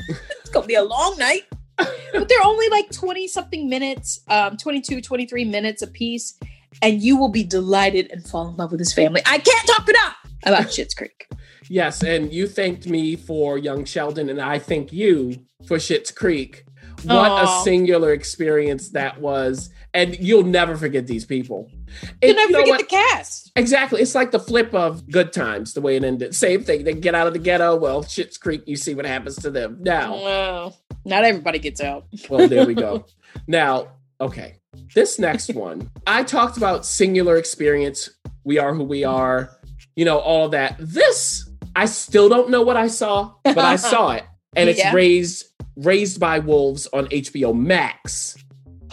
it's 0.09 0.51
going 0.51 0.65
to 0.65 0.69
be 0.69 0.75
a 0.75 0.85
long 0.85 1.17
night. 1.17 1.45
but 1.79 2.29
they're 2.29 2.45
only 2.45 2.69
like 2.69 2.91
20 2.91 3.27
something 3.27 3.67
minutes, 3.67 4.21
um, 4.29 4.59
22, 4.59 5.01
23 5.01 5.47
minutes 5.47 5.81
a 5.81 5.87
piece. 5.87 6.39
And 6.83 7.01
you 7.01 7.17
will 7.17 7.31
be 7.31 7.43
delighted 7.43 8.11
and 8.11 8.23
fall 8.23 8.49
in 8.49 8.57
love 8.57 8.71
with 8.71 8.81
this 8.81 8.93
family. 8.93 9.23
I 9.25 9.39
can't 9.39 9.67
talk 9.67 9.89
enough 9.89 10.17
about 10.45 10.65
Schitt's 10.65 10.93
Creek. 10.93 11.27
Yes, 11.69 12.03
and 12.03 12.33
you 12.33 12.47
thanked 12.47 12.87
me 12.87 13.17
for 13.17 13.59
Young 13.59 13.85
Sheldon, 13.85 14.29
and 14.29 14.41
I 14.41 14.59
thank 14.59 14.93
you 14.93 15.45
for 15.67 15.79
Schitt's 15.79 16.11
Creek. 16.11 16.65
What 17.05 17.31
Aw. 17.31 17.61
a 17.61 17.65
singular 17.65 18.13
experience 18.13 18.91
that 18.91 19.21
was, 19.21 19.69
and 19.93 20.19
you'll 20.19 20.43
never 20.45 20.75
forget 20.77 21.07
these 21.07 21.25
people. 21.27 21.69
You 21.71 22.09
It- 22.23 22.37
never 22.37 22.49
you 22.49 22.53
know 22.53 22.59
forget 22.61 22.71
what? 22.71 22.81
the 22.81 22.87
cast. 22.87 23.53
Exactly, 23.57 24.01
it's 24.01 24.15
like 24.15 24.31
the 24.31 24.39
flip 24.41 24.73
of 24.75 25.09
Good 25.11 25.33
Times, 25.33 25.75
the 25.75 25.81
way 25.83 25.97
it 25.97 26.05
ended. 26.05 26.35
Same 26.35 26.63
thing. 26.65 26.85
They 26.85 26.95
get 26.95 27.15
out 27.15 27.27
of 27.27 27.33
the 27.35 27.39
ghetto. 27.39 27.77
Well, 27.77 28.03
Schitt's 28.05 28.39
Creek. 28.39 28.63
You 28.67 28.77
see 28.77 28.95
what 28.95 29.05
happens 29.07 29.37
to 29.37 29.51
them 29.51 29.79
now. 29.81 30.15
Well, 30.15 30.77
not 31.05 31.25
everybody 31.25 31.59
gets 31.59 31.81
out. 31.83 32.07
Well, 32.31 32.49
there 32.49 32.67
we 32.67 32.75
go. 32.75 33.05
now, 33.47 33.89
okay, 34.21 34.55
this 34.95 35.19
next 35.19 35.53
one, 35.55 35.91
I 36.07 36.23
talked 36.25 36.57
about 36.57 36.87
singular 36.87 37.37
experience. 37.37 38.09
We 38.45 38.59
are 38.59 38.75
who 38.75 38.85
we 38.85 39.05
are. 39.05 39.51
You 39.95 40.05
know 40.07 40.19
all 40.19 40.49
that. 40.51 40.77
This, 40.81 41.49
I 41.77 41.87
still 41.87 42.29
don't 42.29 42.51
know 42.51 42.63
what 42.63 42.77
I 42.77 42.87
saw, 42.89 43.35
but 43.45 43.59
I 43.59 43.77
saw 43.77 44.13
it, 44.13 44.25
and 44.57 44.69
it's 44.69 44.79
Yeah. 44.85 44.93
raised 44.93 45.47
raised 45.77 46.21
by 46.21 46.39
wolves 46.39 46.87
on 46.93 47.07
HBO 47.09 47.55
Max. 47.55 48.37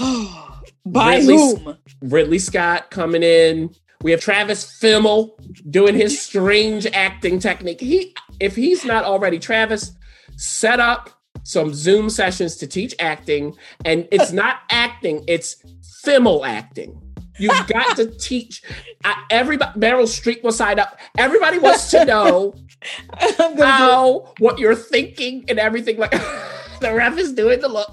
By 0.86 1.16
Ridley- 1.18 1.36
whom? 1.36 1.76
Ridley 2.00 2.38
Scott 2.38 2.90
coming 2.90 3.22
in. 3.22 3.70
We 4.02 4.12
have 4.12 4.20
Travis 4.20 4.64
Fimmel 4.80 5.32
doing 5.70 5.94
his 5.94 6.20
strange 6.26 6.86
acting 6.86 7.38
technique. 7.38 7.80
He, 7.82 8.14
if 8.40 8.56
he's 8.56 8.84
not 8.84 9.04
already 9.04 9.38
Travis, 9.38 9.92
set 10.36 10.80
up 10.80 11.10
some 11.42 11.74
Zoom 11.74 12.08
sessions 12.08 12.56
to 12.56 12.66
teach 12.66 12.94
acting, 12.98 13.54
and 13.84 14.08
it's 14.10 14.32
not 14.42 14.56
acting; 14.70 15.22
it's 15.28 15.56
Fimmel 16.04 16.46
acting. 16.46 16.98
You've 17.40 17.66
got 17.66 17.96
to 17.96 18.06
teach 18.06 18.62
uh, 19.04 19.14
everybody. 19.30 19.78
Meryl 19.78 20.04
Streep 20.04 20.42
will 20.42 20.52
sign 20.52 20.78
up. 20.78 20.98
Everybody 21.16 21.58
wants 21.58 21.90
to 21.90 22.04
know 22.04 22.54
how 23.58 24.34
what 24.38 24.58
you're 24.58 24.74
thinking 24.74 25.44
and 25.48 25.58
everything. 25.58 25.96
Like 25.96 26.10
the 26.80 26.94
ref 26.94 27.16
is 27.18 27.32
doing 27.32 27.60
the 27.60 27.68
look. 27.68 27.90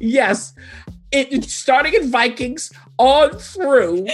Yes, 0.00 0.54
it, 1.10 1.32
it's 1.32 1.52
starting 1.52 1.94
in 1.94 2.10
Vikings 2.10 2.72
on 2.98 3.30
through. 3.32 4.06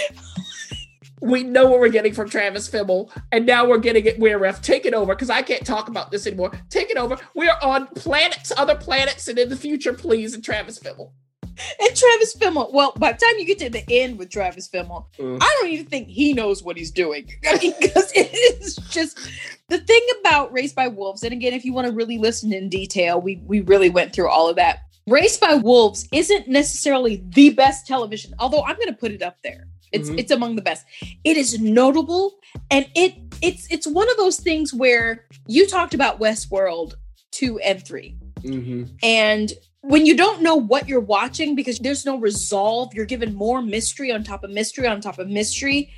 We 1.20 1.44
know 1.44 1.66
what 1.70 1.78
we're 1.78 1.88
getting 1.88 2.14
from 2.14 2.28
Travis 2.28 2.68
Fimmel, 2.68 3.08
and 3.30 3.46
now 3.46 3.64
we're 3.64 3.78
getting 3.78 4.06
it 4.06 4.18
where 4.18 4.38
ref 4.38 4.60
take 4.60 4.86
it 4.86 4.94
over 4.94 5.14
because 5.14 5.30
I 5.30 5.42
can't 5.42 5.64
talk 5.64 5.88
about 5.88 6.10
this 6.10 6.26
anymore. 6.26 6.50
Take 6.68 6.90
it 6.90 6.96
over. 6.96 7.16
We 7.34 7.48
are 7.48 7.58
on 7.62 7.86
planets, 7.88 8.52
other 8.56 8.74
planets, 8.74 9.28
and 9.28 9.38
in 9.38 9.48
the 9.48 9.56
future, 9.56 9.92
please, 9.92 10.34
and 10.34 10.42
Travis 10.42 10.80
Fimmel. 10.80 11.10
And 11.80 11.96
Travis 11.96 12.36
Fimmel. 12.36 12.72
Well, 12.72 12.92
by 12.96 13.12
the 13.12 13.18
time 13.18 13.34
you 13.38 13.44
get 13.44 13.58
to 13.60 13.70
the 13.70 13.84
end 13.90 14.18
with 14.18 14.30
Travis 14.30 14.68
Fimmel, 14.68 15.06
Mm. 15.18 15.38
I 15.40 15.58
don't 15.60 15.70
even 15.70 15.86
think 15.86 16.08
he 16.08 16.32
knows 16.32 16.62
what 16.62 16.76
he's 16.76 16.90
doing. 16.90 17.28
I 17.48 17.58
mean, 17.58 17.74
because 17.80 18.12
it 18.14 18.32
is 18.32 18.76
just 18.90 19.18
the 19.68 19.78
thing 19.78 20.00
about 20.20 20.52
Raised 20.52 20.74
by 20.74 20.88
Wolves. 20.88 21.22
And 21.22 21.32
again, 21.32 21.52
if 21.52 21.64
you 21.64 21.72
want 21.72 21.86
to 21.86 21.92
really 21.92 22.18
listen 22.18 22.52
in 22.52 22.68
detail, 22.68 23.20
we 23.20 23.36
we 23.46 23.60
really 23.60 23.90
went 23.90 24.12
through 24.12 24.28
all 24.28 24.48
of 24.48 24.56
that. 24.56 24.80
Raised 25.06 25.40
by 25.40 25.54
Wolves 25.54 26.08
isn't 26.12 26.46
necessarily 26.48 27.22
the 27.30 27.50
best 27.50 27.86
television, 27.86 28.34
although 28.38 28.62
I'm 28.62 28.76
going 28.76 28.88
to 28.88 28.94
put 28.94 29.10
it 29.12 29.22
up 29.22 29.36
there. 29.42 29.66
It's 29.90 30.08
Mhm. 30.08 30.18
it's 30.20 30.30
among 30.30 30.56
the 30.56 30.62
best. 30.62 30.86
It 31.24 31.36
is 31.36 31.60
notable, 31.60 32.34
and 32.70 32.86
it 32.94 33.14
it's 33.42 33.66
it's 33.70 33.86
one 33.86 34.08
of 34.10 34.16
those 34.16 34.38
things 34.38 34.72
where 34.72 35.26
you 35.48 35.66
talked 35.66 35.92
about 35.94 36.18
Westworld 36.20 36.94
two 37.30 37.58
and 37.60 37.84
three. 37.84 38.16
Mm-hmm. 38.42 38.84
And 39.02 39.52
when 39.82 40.06
you 40.06 40.16
don't 40.16 40.42
know 40.42 40.54
what 40.54 40.88
you're 40.88 41.00
watching 41.00 41.54
because 41.54 41.78
there's 41.78 42.06
no 42.06 42.16
resolve, 42.16 42.94
you're 42.94 43.04
given 43.04 43.34
more 43.34 43.60
mystery 43.60 44.12
on 44.12 44.22
top 44.22 44.44
of 44.44 44.50
mystery 44.50 44.86
on 44.86 45.00
top 45.00 45.18
of 45.18 45.28
mystery. 45.28 45.90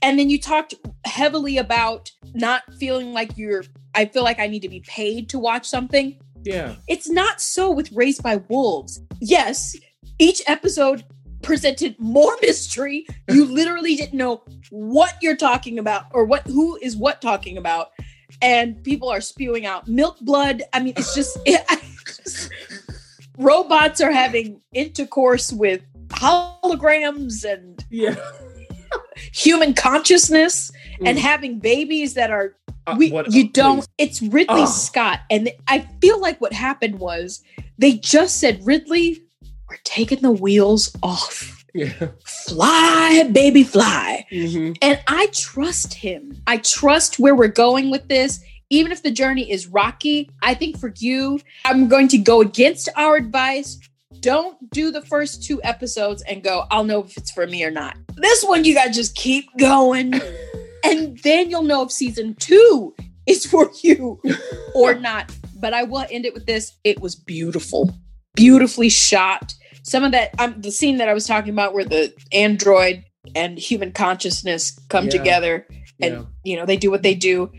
And 0.00 0.18
then 0.18 0.30
you 0.30 0.40
talked 0.40 0.74
heavily 1.04 1.58
about 1.58 2.10
not 2.34 2.62
feeling 2.74 3.12
like 3.12 3.36
you're, 3.36 3.64
I 3.94 4.06
feel 4.06 4.22
like 4.22 4.38
I 4.38 4.46
need 4.46 4.62
to 4.62 4.68
be 4.68 4.80
paid 4.80 5.28
to 5.30 5.38
watch 5.38 5.68
something. 5.68 6.16
Yeah. 6.44 6.76
It's 6.88 7.08
not 7.08 7.40
so 7.40 7.70
with 7.70 7.90
Raised 7.92 8.22
by 8.22 8.36
Wolves. 8.48 9.00
Yes, 9.20 9.76
each 10.18 10.42
episode 10.46 11.04
presented 11.42 11.96
more 11.98 12.36
mystery. 12.42 13.06
You 13.28 13.44
literally 13.52 13.96
didn't 13.96 14.16
know 14.16 14.42
what 14.70 15.14
you're 15.20 15.36
talking 15.36 15.78
about 15.78 16.06
or 16.12 16.24
what 16.24 16.46
who 16.46 16.78
is 16.80 16.96
what 16.96 17.20
talking 17.20 17.58
about. 17.58 17.90
And 18.40 18.82
people 18.82 19.08
are 19.08 19.20
spewing 19.20 19.66
out 19.66 19.88
milk 19.88 20.18
blood. 20.20 20.62
I 20.72 20.80
mean, 20.80 20.94
it's 20.96 21.14
just, 21.14 21.38
it, 21.46 21.64
I 21.68 21.76
just 21.76 22.50
robots 23.38 24.00
are 24.00 24.12
having 24.12 24.60
intercourse 24.72 25.52
with 25.52 25.80
holograms 26.08 27.44
and 27.44 27.84
Yeah. 27.90 28.16
human 29.32 29.74
consciousness 29.74 30.70
and 31.04 31.16
Mm. 31.18 31.20
having 31.20 31.58
babies 31.58 32.14
that 32.14 32.30
are 32.30 32.54
Uh, 32.86 32.94
we, 32.98 33.10
what- 33.10 33.32
you 33.32 33.44
uh, 33.44 33.48
don't 33.52 33.78
please. 33.80 33.88
it's 33.98 34.22
ridley 34.22 34.66
scott 34.66 35.20
and 35.30 35.50
i 35.68 35.86
feel 36.00 36.20
like 36.20 36.40
what 36.40 36.52
happened 36.52 36.98
was 36.98 37.42
they 37.78 37.92
just 37.92 38.38
said 38.38 38.60
ridley 38.64 39.22
we're 39.70 39.76
taking 39.84 40.18
the 40.20 40.30
wheels 40.32 40.92
off 41.02 41.64
Yeah. 41.74 41.92
fly 42.26 43.28
baby 43.32 43.62
fly 43.62 44.26
Mhm. 44.32 44.76
and 44.82 44.98
i 45.06 45.26
trust 45.32 45.94
him 45.94 46.42
i 46.48 46.56
trust 46.58 47.18
where 47.20 47.34
we're 47.36 47.46
going 47.48 47.88
with 47.90 48.08
this 48.08 48.40
even 48.72 48.90
if 48.90 49.02
the 49.02 49.10
journey 49.10 49.50
is 49.50 49.66
rocky 49.68 50.28
i 50.42 50.54
think 50.54 50.78
for 50.78 50.92
you 50.98 51.38
i'm 51.64 51.88
going 51.88 52.08
to 52.08 52.18
go 52.18 52.40
against 52.40 52.88
our 52.96 53.16
advice 53.16 53.78
don't 54.20 54.70
do 54.70 54.90
the 54.90 55.02
first 55.02 55.42
two 55.44 55.60
episodes 55.62 56.22
and 56.22 56.42
go 56.42 56.64
i'll 56.70 56.84
know 56.84 57.04
if 57.04 57.16
it's 57.16 57.30
for 57.30 57.46
me 57.46 57.62
or 57.64 57.70
not 57.70 57.96
this 58.16 58.42
one 58.44 58.64
you 58.64 58.74
gotta 58.74 58.90
just 58.90 59.14
keep 59.14 59.44
going 59.58 60.12
and 60.84 61.18
then 61.18 61.50
you'll 61.50 61.62
know 61.62 61.82
if 61.82 61.92
season 61.92 62.34
two 62.36 62.94
is 63.26 63.46
for 63.46 63.70
you 63.82 64.20
or 64.74 64.94
not. 65.08 65.32
But 65.60 65.72
I 65.74 65.84
will 65.84 66.04
end 66.10 66.26
it 66.26 66.34
with 66.34 66.44
this: 66.46 66.76
it 66.82 67.00
was 67.00 67.14
beautiful, 67.14 67.94
beautifully 68.34 68.88
shot. 68.88 69.54
Some 69.84 70.02
of 70.02 70.10
that, 70.10 70.30
um, 70.40 70.60
the 70.60 70.72
scene 70.72 70.98
that 70.98 71.08
I 71.08 71.14
was 71.14 71.24
talking 71.24 71.50
about, 71.52 71.72
where 71.72 71.84
the 71.84 72.12
android 72.32 73.04
and 73.36 73.56
human 73.56 73.92
consciousness 73.92 74.76
come 74.88 75.04
Yeah. 75.04 75.10
together, 75.12 75.66
and 76.00 76.14
Yeah. 76.14 76.22
you 76.42 76.56
know 76.56 76.66
they 76.66 76.76
do 76.76 76.90
what 76.90 77.02
they 77.02 77.14
do. 77.14 77.52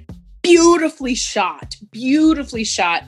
Beautifully 0.44 1.16
shot, 1.16 1.76
beautifully 1.92 2.64
shot. 2.64 3.04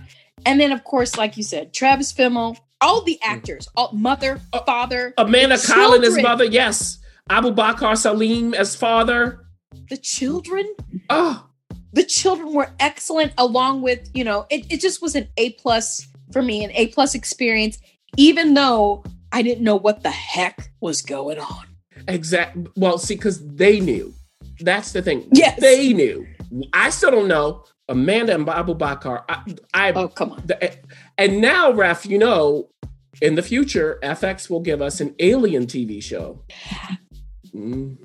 And 0.45 0.59
then, 0.59 0.71
of 0.71 0.83
course, 0.83 1.17
like 1.17 1.37
you 1.37 1.43
said, 1.43 1.73
Travis 1.73 2.13
Fimmel, 2.13 2.57
all 2.81 3.01
the 3.01 3.19
mm. 3.21 3.27
actors, 3.27 3.67
all 3.75 3.91
mother, 3.93 4.39
father, 4.65 5.13
Amanda 5.17 5.57
Collin 5.57 6.03
as 6.03 6.17
mother. 6.21 6.45
Yes. 6.45 6.99
Abu 7.29 7.51
Bakar 7.51 7.95
Salim 7.95 8.53
as 8.53 8.75
father. 8.75 9.45
the 9.89 9.97
children. 9.97 10.65
Oh, 11.09 11.47
the 11.93 12.03
children 12.03 12.53
were 12.53 12.71
excellent 12.79 13.33
along 13.37 13.81
with 13.81 14.09
you 14.13 14.23
know 14.23 14.45
it, 14.49 14.65
it 14.71 14.81
just 14.81 15.01
was 15.01 15.15
an 15.15 15.27
a 15.37 15.51
plus 15.53 16.05
for 16.33 16.41
me 16.41 16.63
an 16.63 16.71
a 16.73 16.87
plus 16.87 17.15
experience 17.15 17.79
even 18.17 18.53
though 18.53 19.01
i 19.31 19.41
didn't 19.41 19.63
know 19.63 19.77
what 19.77 20.03
the 20.03 20.11
heck 20.11 20.71
was 20.81 21.01
going 21.01 21.39
on 21.39 21.65
exact. 22.07 22.57
Well, 22.75 22.97
see, 22.97 23.15
because 23.15 23.45
they 23.45 23.79
knew. 23.79 24.13
That's 24.59 24.91
the 24.91 25.01
thing. 25.01 25.27
Yes. 25.31 25.59
They 25.59 25.93
knew. 25.93 26.25
I 26.73 26.89
still 26.89 27.11
don't 27.11 27.27
know. 27.27 27.63
Amanda 27.87 28.33
and 28.33 28.47
Abu 28.49 28.73
Bakar. 28.73 29.25
I, 29.29 29.43
I 29.73 29.91
oh 29.93 30.07
come 30.07 30.31
on 30.31 30.41
the, 30.45 30.75
and 31.17 31.39
now, 31.39 31.71
Ref, 31.71 32.05
you 32.05 32.17
know, 32.17 32.69
in 33.21 33.35
the 33.35 33.43
future, 33.43 33.99
FX 34.01 34.49
will 34.49 34.59
give 34.61 34.81
us 34.81 34.99
an 35.01 35.13
alien 35.19 35.67
TV 35.67 36.01
show. 36.01 36.43
Mm. 37.53 37.97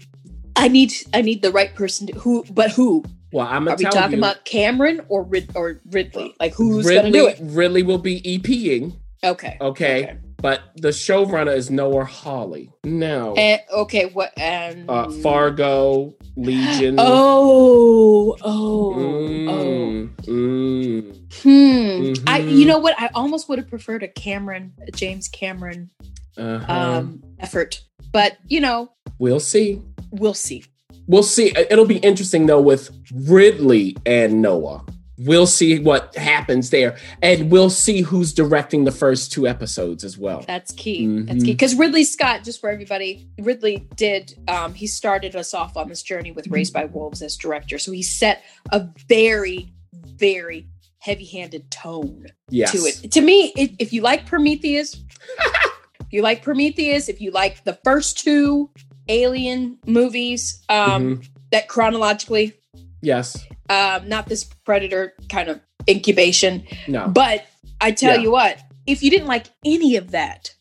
i 0.56 0.68
need 0.68 0.92
i 1.14 1.20
need 1.22 1.42
the 1.42 1.50
right 1.50 1.74
person 1.74 2.06
to 2.06 2.12
who 2.14 2.44
but 2.52 2.70
who 2.70 3.02
Well, 3.32 3.46
I'm 3.48 3.66
are 3.68 3.74
we 3.76 3.84
talking 3.84 4.12
you, 4.12 4.18
about 4.18 4.44
cameron 4.44 5.00
or 5.08 5.24
Rid- 5.24 5.50
or 5.56 5.80
ridley 5.90 6.34
like 6.38 6.52
who's 6.54 6.86
Ridley, 6.86 7.10
gonna 7.10 7.12
do 7.12 7.26
it 7.26 7.38
Ridley 7.40 7.82
will 7.82 7.98
be 7.98 8.20
EPing. 8.22 8.96
okay 9.24 9.56
Okay. 9.60 10.18
But 10.40 10.62
the 10.76 10.88
showrunner 10.88 11.54
is 11.54 11.70
Noah 11.70 12.04
Hawley. 12.04 12.70
Now, 12.84 13.34
and, 13.34 13.60
okay 13.72 14.06
what 14.06 14.32
and 14.38 14.88
uh, 14.90 15.10
Fargo, 15.22 16.14
Legion. 16.36 16.96
oh 16.98 18.36
oh 18.42 18.94
oh 18.94 19.66
Mm, 19.70 20.08
mm. 20.22 21.32
hmm 21.42 22.28
i 22.28 22.40
Mhm. 22.40 22.56
you 22.58 22.64
know 22.66 22.78
what 22.78 22.94
i 22.98 23.08
almost 23.14 23.48
would 23.48 23.58
have 23.58 23.68
preferred 23.68 24.02
a 24.02 24.08
cameron 24.08 24.72
a 24.86 24.90
james 24.90 25.28
cameron 25.28 25.90
Uh-huh. 26.36 26.72
um 26.72 27.22
effort 27.38 27.82
but 28.12 28.36
you 28.46 28.60
know 28.60 28.92
we'll 29.18 29.40
see. 29.40 29.80
we'll 30.10 30.34
see 30.34 30.64
We'll 31.06 31.24
see. 31.24 31.52
It'll 31.56 31.86
be 31.86 31.96
interesting 31.98 32.46
though 32.46 32.60
with 32.60 32.88
Ridley 33.12 33.96
and 34.06 34.40
Noah. 34.40 34.84
We'll 35.20 35.46
see 35.46 35.78
what 35.78 36.14
happens 36.16 36.70
there, 36.70 36.96
and 37.22 37.50
we'll 37.50 37.70
see 37.70 38.00
who's 38.00 38.32
directing 38.32 38.84
the 38.84 38.92
first 38.92 39.32
two 39.32 39.46
episodes 39.46 40.02
as 40.04 40.16
well. 40.18 40.42
that's 40.46 40.72
key 40.72 41.06
that's 41.06 41.42
Mhm. 41.42 41.44
key 41.44 41.52
because 41.52 41.74
ridley 41.74 42.04
scott 42.04 42.42
just 42.44 42.60
for 42.60 42.70
everybody 42.70 43.28
ridley 43.38 43.86
did 43.96 44.34
um 44.48 44.72
he 44.74 44.86
started 44.86 45.36
us 45.36 45.52
off 45.54 45.76
on 45.76 45.88
this 45.88 46.02
journey 46.02 46.30
with 46.32 46.46
raised 46.48 46.72
by 46.72 46.84
wolves 46.86 47.20
as 47.22 47.36
director 47.36 47.78
so 47.78 47.92
he 47.92 48.02
set 48.02 48.42
a 48.72 48.86
very 49.08 49.72
very 49.92 50.66
heavy-handed 50.98 51.70
tone 51.70 52.26
Yes. 52.48 52.72
to 52.72 52.78
it 52.78 53.12
to 53.12 53.20
me 53.20 53.52
it, 53.56 53.72
if 53.78 53.92
you 53.92 54.02
like 54.02 54.26
prometheus 54.26 54.94
if 56.00 56.06
you 56.12 56.22
like 56.22 56.42
prometheus 56.42 57.08
if 57.08 57.20
you 57.20 57.30
like 57.30 57.64
the 57.64 57.78
first 57.84 58.18
two 58.18 58.70
alien 59.08 59.78
movies 59.86 60.60
um 60.68 61.16
Mhm. 61.18 61.26
that 61.52 61.68
chronologically 61.68 62.54
Yes. 63.02 63.44
um 63.68 64.08
not 64.08 64.26
this 64.28 64.44
predator 64.64 65.14
kind 65.28 65.48
of 65.48 65.60
incubation 65.88 66.64
No. 66.88 67.08
but 67.08 67.46
I 67.80 67.92
tell 67.92 68.14
Yeah. 68.16 68.22
you 68.22 68.30
what, 68.30 68.58
if 68.86 69.02
you 69.02 69.10
didn't 69.10 69.26
like 69.28 69.46
any 69.64 69.96
of 69.96 70.10
that, 70.10 70.54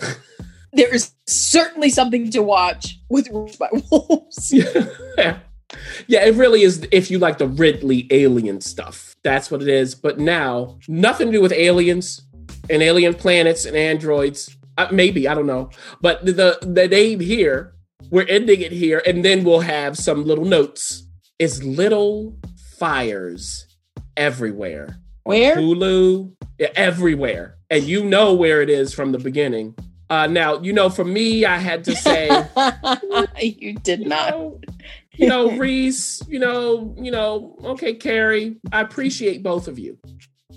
there 0.72 0.92
is 0.94 1.12
certainly 1.26 1.90
something 1.90 2.30
to 2.30 2.42
watch 2.42 2.98
with 3.08 3.28
Raised 3.32 3.58
by 3.58 3.68
Wolves. 3.90 4.52
yeah. 4.52 5.38
Yeah, 6.06 6.24
it 6.24 6.34
really 6.36 6.62
is. 6.62 6.86
If 6.90 7.10
you 7.10 7.18
like 7.18 7.36
the 7.36 7.46
Ridley 7.46 8.06
alien 8.10 8.62
stuff, 8.62 9.14
that's 9.22 9.50
what 9.50 9.60
it 9.60 9.68
is. 9.68 9.94
But 9.94 10.18
now, 10.18 10.78
nothing 10.88 11.26
to 11.26 11.32
do 11.32 11.42
with 11.42 11.52
aliens 11.52 12.22
and 12.70 12.82
alien 12.82 13.12
planets 13.12 13.66
and 13.66 13.76
androids. 13.76 14.56
Uh, 14.78 14.88
maybe 14.90 15.28
I 15.28 15.34
don't 15.34 15.46
know. 15.46 15.68
But 16.00 16.24
the, 16.24 16.32
the 16.32 16.58
the 16.62 16.88
name 16.88 17.20
here, 17.20 17.74
we're 18.10 18.26
ending 18.28 18.62
it 18.62 18.72
here, 18.72 19.02
and 19.06 19.22
then 19.22 19.44
we'll 19.44 19.60
have 19.60 19.98
some 19.98 20.24
little 20.24 20.46
notes. 20.46 21.04
Is 21.38 21.62
little 21.62 22.36
fires 22.78 23.66
everywhere. 24.16 24.98
Where? 25.24 25.56
Hulu, 25.56 26.32
yeah, 26.58 26.68
everywhere, 26.74 27.56
and 27.70 27.84
you 27.84 28.04
know 28.04 28.34
where 28.34 28.62
it 28.62 28.70
is 28.70 28.92
from 28.94 29.12
the 29.12 29.18
beginning. 29.18 29.74
Uh, 30.10 30.26
now, 30.26 30.58
you 30.62 30.72
know, 30.72 30.88
for 30.88 31.04
me, 31.04 31.44
I 31.44 31.58
had 31.58 31.84
to 31.84 31.94
say. 31.94 32.28
you 33.42 33.74
did 33.74 34.00
you 34.00 34.06
not. 34.08 34.30
know, 34.30 34.60
you 35.16 35.28
know, 35.28 35.50
Reese, 35.58 36.22
you 36.28 36.38
know, 36.38 36.94
you 36.98 37.10
know, 37.10 37.56
okay, 37.62 37.92
Carrie, 37.94 38.56
I 38.72 38.80
appreciate 38.80 39.42
both 39.42 39.68
of 39.68 39.78
you. 39.78 39.98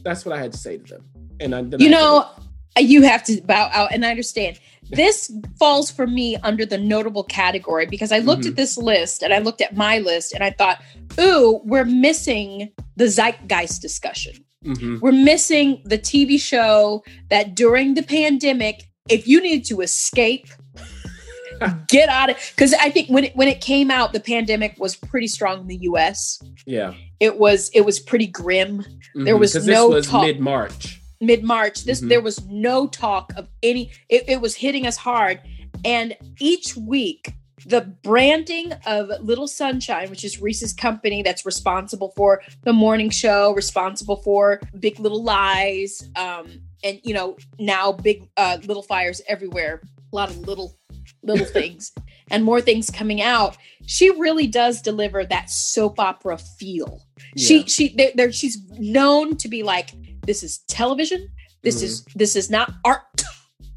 That's 0.03 0.25
what 0.25 0.35
I 0.35 0.41
had 0.41 0.53
to 0.53 0.57
say 0.57 0.77
to 0.77 0.93
them. 0.93 1.05
And 1.41 1.53
I, 1.53 1.59
You 1.77 1.87
I- 1.87 1.91
know, 1.91 2.29
you 2.79 3.01
have 3.03 3.23
to 3.25 3.41
bow 3.41 3.69
out, 3.73 3.91
and 3.93 4.05
I 4.05 4.09
understand. 4.11 4.59
This 4.89 5.31
falls 5.57 5.89
for 5.89 6.05
me 6.05 6.35
under 6.43 6.65
the 6.65 6.77
notable 6.77 7.23
category 7.23 7.85
because 7.85 8.11
I 8.11 8.19
looked 8.19 8.43
Mhm. 8.43 8.49
at 8.49 8.55
this 8.57 8.77
list 8.77 9.23
and 9.23 9.33
I 9.33 9.39
looked 9.39 9.61
at 9.61 9.75
my 9.75 9.99
list 9.99 10.33
and 10.33 10.43
I 10.43 10.49
thought, 10.49 10.81
ooh, 11.19 11.61
we're 11.63 11.85
missing 11.85 12.71
the 12.97 13.05
zeitgeist 13.07 13.81
discussion. 13.81 14.33
Mhm. 14.65 14.99
We're 14.99 15.13
missing 15.13 15.81
the 15.85 15.97
TV 15.97 16.37
show 16.37 17.03
that 17.29 17.55
during 17.55 17.93
the 17.93 18.03
pandemic, 18.03 18.83
if 19.09 19.27
you 19.29 19.41
needed 19.41 19.63
to 19.65 19.79
escape, 19.81 20.47
get 21.87 22.09
out 22.09 22.29
of 22.31 22.37
because 22.55 22.73
I 22.73 22.89
think 22.89 23.07
when 23.09 23.25
it 23.25 23.35
when 23.35 23.47
it 23.47 23.61
came 23.61 23.91
out, 23.91 24.13
the 24.13 24.19
pandemic 24.19 24.75
was 24.77 24.95
pretty 24.95 25.27
strong 25.27 25.61
in 25.61 25.67
the 25.67 25.77
US. 25.83 26.39
yeah. 26.65 26.93
It 27.19 27.37
was 27.37 27.69
it 27.73 27.81
was 27.85 27.99
pretty 27.99 28.27
grim. 28.27 28.83
There 29.15 29.35
Mhm. 29.35 29.39
was 29.39 29.55
no 29.67 29.87
this 29.89 29.95
was 29.95 30.07
talk- 30.07 30.25
mid 30.25 30.39
March. 30.39 31.00
Mid 31.21 31.43
March, 31.43 31.83
this 31.85 32.01
Mhm. 32.01 32.09
there 32.09 32.21
was 32.21 32.43
no 32.47 32.87
talk 32.87 33.31
of 33.37 33.47
any. 33.63 33.91
It, 34.09 34.25
it 34.27 34.41
was 34.41 34.55
hitting 34.55 34.85
us 34.87 34.97
hard, 34.97 35.39
and 35.85 36.17
each 36.39 36.75
week 36.75 37.33
the 37.67 37.81
branding 38.03 38.73
of 38.87 39.09
Little 39.23 39.47
Sunshine, 39.47 40.09
which 40.09 40.23
is 40.25 40.41
Reese's 40.41 40.73
company 40.73 41.21
that's 41.21 41.45
responsible 41.45 42.11
for 42.17 42.41
the 42.63 42.73
morning 42.73 43.11
show, 43.11 43.53
responsible 43.53 44.15
for 44.23 44.59
Big 44.79 44.99
Little 44.99 45.23
Lies, 45.23 46.09
um, 46.15 46.47
and 46.83 46.99
you 47.03 47.13
know 47.13 47.37
now 47.59 47.91
Big 47.91 48.27
uh, 48.35 48.57
Little 48.65 48.81
Fires 48.83 49.21
everywhere. 49.27 49.81
A 50.11 50.15
lot 50.15 50.29
of 50.31 50.39
little 50.39 50.75
little 51.23 51.45
things 51.59 51.91
and 52.31 52.43
more 52.43 52.61
things 52.61 52.89
coming 52.89 53.21
out. 53.21 53.57
She 53.85 54.09
really 54.09 54.47
does 54.47 54.81
deliver 54.81 55.23
that 55.25 55.49
soap 55.51 55.99
opera 55.99 56.39
feel. 56.39 57.03
She 57.37 57.59
Yeah. 57.59 57.63
she 57.67 57.87
there 57.95 58.11
there- 58.15 58.31
she's 58.31 58.57
known 58.79 59.37
to 59.37 59.47
be 59.47 59.61
like 59.61 59.91
this 60.25 60.43
is 60.43 60.59
television. 60.67 61.29
This 61.63 61.81
Mhm. 61.81 61.83
is 61.83 62.05
this 62.15 62.35
is 62.35 62.49
not 62.49 62.73
art 62.85 63.23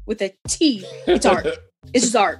with 0.05 0.21
a 0.21 0.33
T. 0.47 0.85
It's 1.07 1.25
art. 1.25 1.47
It's 1.93 2.05
just 2.05 2.15
art. 2.15 2.39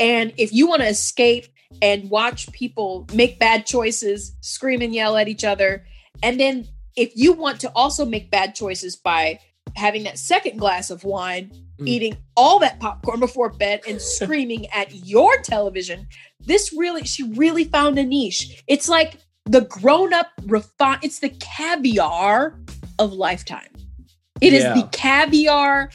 And 0.00 0.32
if 0.36 0.52
you 0.52 0.66
want 0.66 0.82
to 0.82 0.88
escape 0.88 1.46
and 1.80 2.10
watch 2.10 2.50
people 2.52 3.06
make 3.14 3.38
bad 3.38 3.64
choices, 3.64 4.36
scream 4.40 4.82
and 4.82 4.92
yell 4.94 5.16
at 5.16 5.28
each 5.28 5.44
other, 5.44 5.86
and 6.22 6.38
then 6.40 6.66
if 6.96 7.12
you 7.14 7.32
want 7.32 7.60
to 7.60 7.70
also 7.76 8.04
make 8.04 8.30
bad 8.30 8.54
choices 8.56 8.96
by 8.96 9.38
having 9.76 10.02
that 10.02 10.18
second 10.18 10.58
glass 10.58 10.90
of 10.90 11.04
wine, 11.04 11.50
Mm. 11.78 11.88
eating 11.88 12.16
all 12.36 12.58
that 12.58 12.78
popcorn 12.80 13.20
before 13.20 13.48
bed 13.50 13.80
and 13.88 14.00
screaming 14.16 14.66
at 14.70 14.92
your 15.06 15.38
television, 15.42 16.06
this 16.40 16.72
really 16.72 17.04
she 17.04 17.22
really 17.22 17.64
found 17.64 17.98
a 17.98 18.04
niche. 18.04 18.62
It's 18.66 18.88
like 18.88 19.18
the 19.46 19.62
grown-up 19.62 20.26
refine 20.46 20.98
it's 21.02 21.20
the 21.20 21.30
caviar 21.30 22.58
of 22.98 23.12
lifetime. 23.12 23.68
It 24.40 24.52
is 24.52 24.64
Yeah. 24.64 24.74
the 24.74 24.88
caviar 24.90 25.90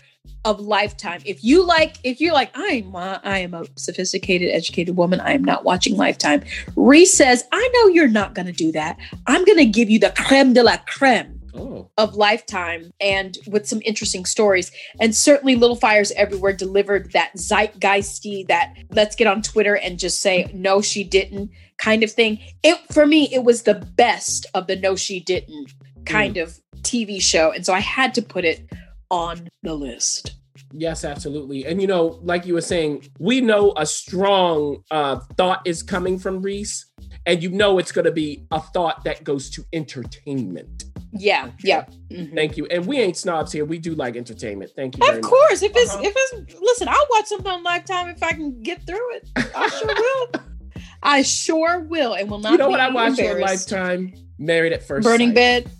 of 0.45 0.61
lifetime. 0.61 1.21
If 1.25 1.43
you 1.43 1.65
like, 1.65 1.97
if 2.03 2.21
you're 2.21 2.33
like, 2.33 2.51
I'm 2.55 2.95
uh, 2.95 3.19
I 3.23 3.39
am 3.39 3.53
a 3.53 3.65
sophisticated, 3.75 4.53
educated 4.53 4.95
woman, 4.95 5.19
I 5.19 5.33
am 5.33 5.43
not 5.43 5.65
watching 5.65 5.97
Lifetime. 5.97 6.43
Reese 6.75 7.13
says, 7.13 7.43
I 7.51 7.69
know 7.73 7.87
you're 7.93 8.07
not 8.07 8.33
gonna 8.33 8.53
do 8.53 8.71
that. 8.71 8.97
I'm 9.25 9.43
gonna 9.43 9.65
give 9.65 9.89
you 9.89 9.99
the 9.99 10.13
creme 10.15 10.53
de 10.53 10.63
la 10.63 10.77
creme 10.87 11.41
oh. 11.53 11.89
of 11.97 12.15
Lifetime 12.15 12.91
and 13.01 13.37
with 13.47 13.67
some 13.67 13.81
interesting 13.83 14.23
stories. 14.25 14.71
And 15.01 15.13
certainly 15.13 15.55
Little 15.57 15.75
Fires 15.75 16.11
Everywhere 16.13 16.53
delivered 16.53 17.11
that 17.11 17.33
zeitgeisty, 17.35 18.47
that 18.47 18.73
let's 18.91 19.17
get 19.17 19.27
on 19.27 19.41
Twitter 19.41 19.75
and 19.75 19.99
just 19.99 20.21
say, 20.21 20.49
no, 20.53 20.81
she 20.81 21.03
didn't 21.03 21.51
kind 21.77 22.03
of 22.03 22.11
thing. 22.11 22.39
It 22.63 22.77
for 22.91 23.05
me, 23.05 23.27
it 23.33 23.43
was 23.43 23.63
the 23.63 23.75
best 23.75 24.45
of 24.53 24.67
the 24.67 24.77
no, 24.77 24.95
she 24.95 25.19
didn't 25.19 25.73
kind 26.07 26.37
of 26.37 26.59
TV 26.81 27.21
show. 27.21 27.51
And 27.51 27.65
so 27.65 27.73
I 27.73 27.79
had 27.79 28.13
to 28.15 28.21
put 28.21 28.45
it 28.45 28.69
on 29.09 29.47
the 29.63 29.73
list. 29.73 30.33
Yes, 30.73 31.05
absolutely. 31.05 31.65
And 31.65 31.79
you 31.81 31.87
know, 31.87 32.19
like 32.23 32.45
you 32.45 32.53
were 32.53 32.61
saying, 32.61 33.07
we 33.19 33.39
know 33.41 33.73
a 33.77 33.85
strong 33.85 34.83
uh, 34.91 35.19
thought 35.37 35.61
is 35.65 35.81
coming 35.81 36.19
from 36.19 36.41
Reese, 36.41 36.85
and 37.25 37.41
you 37.41 37.49
know 37.49 37.77
it's 37.79 37.91
going 37.91 38.05
to 38.05 38.11
be 38.11 38.45
a 38.51 38.59
thought 38.59 39.03
that 39.05 39.23
goes 39.23 39.49
to 39.51 39.63
entertainment. 39.71 40.83
Yeah, 41.13 41.51
yeah. 41.63 41.85
Mhm. 42.11 42.35
Thank 42.35 42.57
you. 42.57 42.65
And 42.67 42.85
we 42.85 42.99
ain't 42.99 43.15
snobs 43.15 43.51
here. 43.53 43.63
We 43.65 43.79
do 43.79 43.95
like 43.95 44.17
entertainment. 44.17 44.71
Thank 44.75 44.97
you. 44.97 45.05
very 45.05 45.17
Of 45.19 45.23
much. 45.23 45.31
course, 45.31 45.61
if 45.63 45.71
it's 45.73 45.93
Uh-huh. 45.93 46.03
if 46.03 46.13
it's 46.15 46.59
listen, 46.61 46.87
I'll 46.89 47.07
watch 47.11 47.25
something 47.27 47.51
on 47.51 47.63
Lifetime 47.63 48.09
if 48.09 48.21
I 48.21 48.33
can 48.33 48.61
get 48.61 48.85
through 48.85 49.15
it. 49.15 49.29
I 49.55 49.69
sure 49.69 49.87
will. 49.87 50.41
I 51.03 51.21
sure 51.21 51.79
will, 51.79 52.13
and 52.13 52.29
will 52.29 52.39
not. 52.39 52.51
You 52.51 52.57
know 52.57 52.69
what 52.69 52.79
I 52.81 52.89
watched 52.89 53.21
on. 53.21 53.39
Lifetime? 53.39 54.13
Married 54.37 54.73
at 54.73 54.83
First 54.83 55.05
Burning 55.05 55.29
Sight. 55.29 55.35
Bed. 55.35 55.71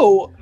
Oh, 0.00 0.32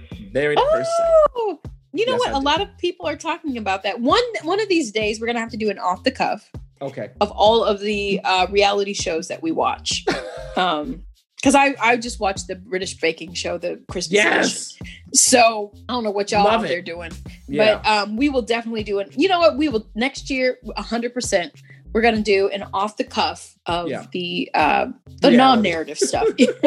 First 0.72 0.90
oh! 1.36 1.60
You 1.92 2.06
know 2.06 2.12
Yes, 2.12 2.20
what? 2.20 2.28
I 2.34 2.36
A 2.36 2.40
do. 2.40 2.44
lot 2.44 2.60
of 2.60 2.68
people 2.78 3.06
are 3.06 3.16
talking 3.16 3.56
about 3.56 3.82
that. 3.82 4.00
One 4.00 4.22
one 4.42 4.60
of 4.60 4.68
these 4.68 4.92
days, 4.92 5.20
we're 5.20 5.26
gonna 5.26 5.40
have 5.40 5.50
to 5.50 5.56
do 5.56 5.70
an 5.70 5.78
off 5.78 6.04
the 6.04 6.10
cuff 6.10 6.50
Okay. 6.80 7.10
of 7.20 7.30
all 7.32 7.64
of 7.64 7.80
the 7.80 8.20
uh, 8.24 8.46
reality 8.50 8.92
shows 8.94 9.28
that 9.28 9.42
we 9.42 9.50
watch. 9.52 10.04
Um, 10.56 11.04
because 11.36 11.54
I 11.54 11.76
I 11.80 11.96
just 11.96 12.18
watched 12.18 12.48
the 12.48 12.56
British 12.56 12.98
baking 13.00 13.34
show, 13.34 13.58
the 13.58 13.80
Christmas 13.88 14.18
edition. 14.20 14.40
Yes. 14.42 14.78
So 15.14 15.72
I 15.88 15.92
don't 15.92 16.02
know 16.02 16.10
what 16.10 16.32
y'all 16.32 16.42
Love 16.44 16.62
out 16.62 16.68
there 16.68 16.82
doing. 16.82 17.12
Yeah. 17.46 17.80
But 17.80 17.86
um, 17.88 18.16
we 18.16 18.28
will 18.28 18.42
definitely 18.42 18.82
do 18.82 18.98
it. 18.98 19.14
You 19.16 19.28
know 19.28 19.38
what? 19.38 19.56
We 19.56 19.68
will 19.68 19.86
next 19.94 20.30
year, 20.30 20.58
hundred 20.76 21.14
percent. 21.14 21.52
We're 21.92 22.02
gonna 22.02 22.22
do 22.22 22.48
an 22.48 22.64
off 22.74 22.96
the 22.96 23.04
cuff 23.04 23.56
of 23.66 23.88
Yeah. 23.88 24.06
the 24.12 24.50
uh, 24.54 24.86
the 25.20 25.30
Reality. 25.30 25.36
non 25.36 25.62
narrative 25.62 25.98
stuff. 25.98 26.28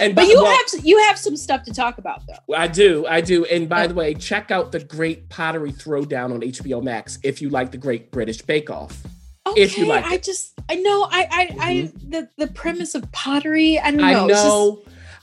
and 0.00 0.14
but 0.14 0.26
you 0.26 0.34
well, 0.42 0.46
have 0.46 0.84
you 0.84 0.98
have 1.04 1.18
some 1.18 1.36
stuff 1.36 1.62
to 1.64 1.72
talk 1.72 1.98
about 1.98 2.22
though. 2.26 2.54
I 2.54 2.66
do, 2.68 3.06
I 3.06 3.20
do. 3.20 3.44
And 3.44 3.68
by 3.68 3.86
the 3.86 3.94
way, 3.94 4.14
check 4.14 4.50
out 4.50 4.72
the 4.72 4.80
Great 4.80 5.28
Pottery 5.28 5.72
Throwdown 5.72 6.32
on 6.32 6.40
HBO 6.40 6.82
Max 6.82 7.18
if 7.22 7.40
you 7.42 7.48
like 7.50 7.70
the 7.70 7.78
Great 7.78 8.10
British 8.10 8.42
Bake 8.42 8.70
Off. 8.70 9.02
Okay, 9.46 9.62
If 9.62 9.78
you 9.78 9.86
like 9.86 10.04
I 10.04 10.14
it. 10.14 10.22
just 10.22 10.52
I 10.68 10.74
know 10.76 11.04
I 11.10 11.26
I, 11.30 11.56
I 11.60 11.92
the 12.06 12.28
the 12.36 12.48
premise 12.48 12.94
of 12.94 13.10
pottery. 13.12 13.78
I 13.78 13.90
don't 13.90 14.00
know. 14.00 14.04
I 14.06 14.24
it's 14.24 14.32
just- 14.32 14.44
know. 14.46 14.82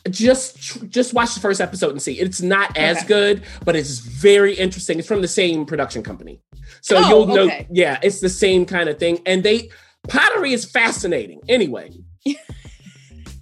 Just 0.10 0.90
just 0.90 1.14
watch 1.14 1.34
the 1.34 1.40
first 1.40 1.60
episode 1.60 1.92
and 1.92 2.02
see. 2.02 2.20
It's 2.20 2.42
not 2.42 2.78
as 2.78 2.98
Okay. 2.98 3.08
good, 3.08 3.44
but 3.64 3.76
it's 3.76 3.98
very 4.00 4.54
interesting. 4.54 5.00
It's 5.00 5.08
from 5.08 5.22
the 5.22 5.28
same 5.28 5.66
production 5.66 6.04
company, 6.04 6.42
so 6.82 6.98
Oh, 6.98 7.10
you'll 7.10 7.26
know. 7.28 7.46
okay. 7.46 7.68
Yeah, 7.72 7.98
it's 8.04 8.20
the 8.20 8.30
same 8.30 8.66
kind 8.66 8.88
of 8.88 9.00
thing. 9.00 9.20
And 9.26 9.44
they 9.44 9.70
pottery 10.08 10.54
is 10.54 10.64
fascinating. 10.66 11.42
Anyway, 11.50 11.90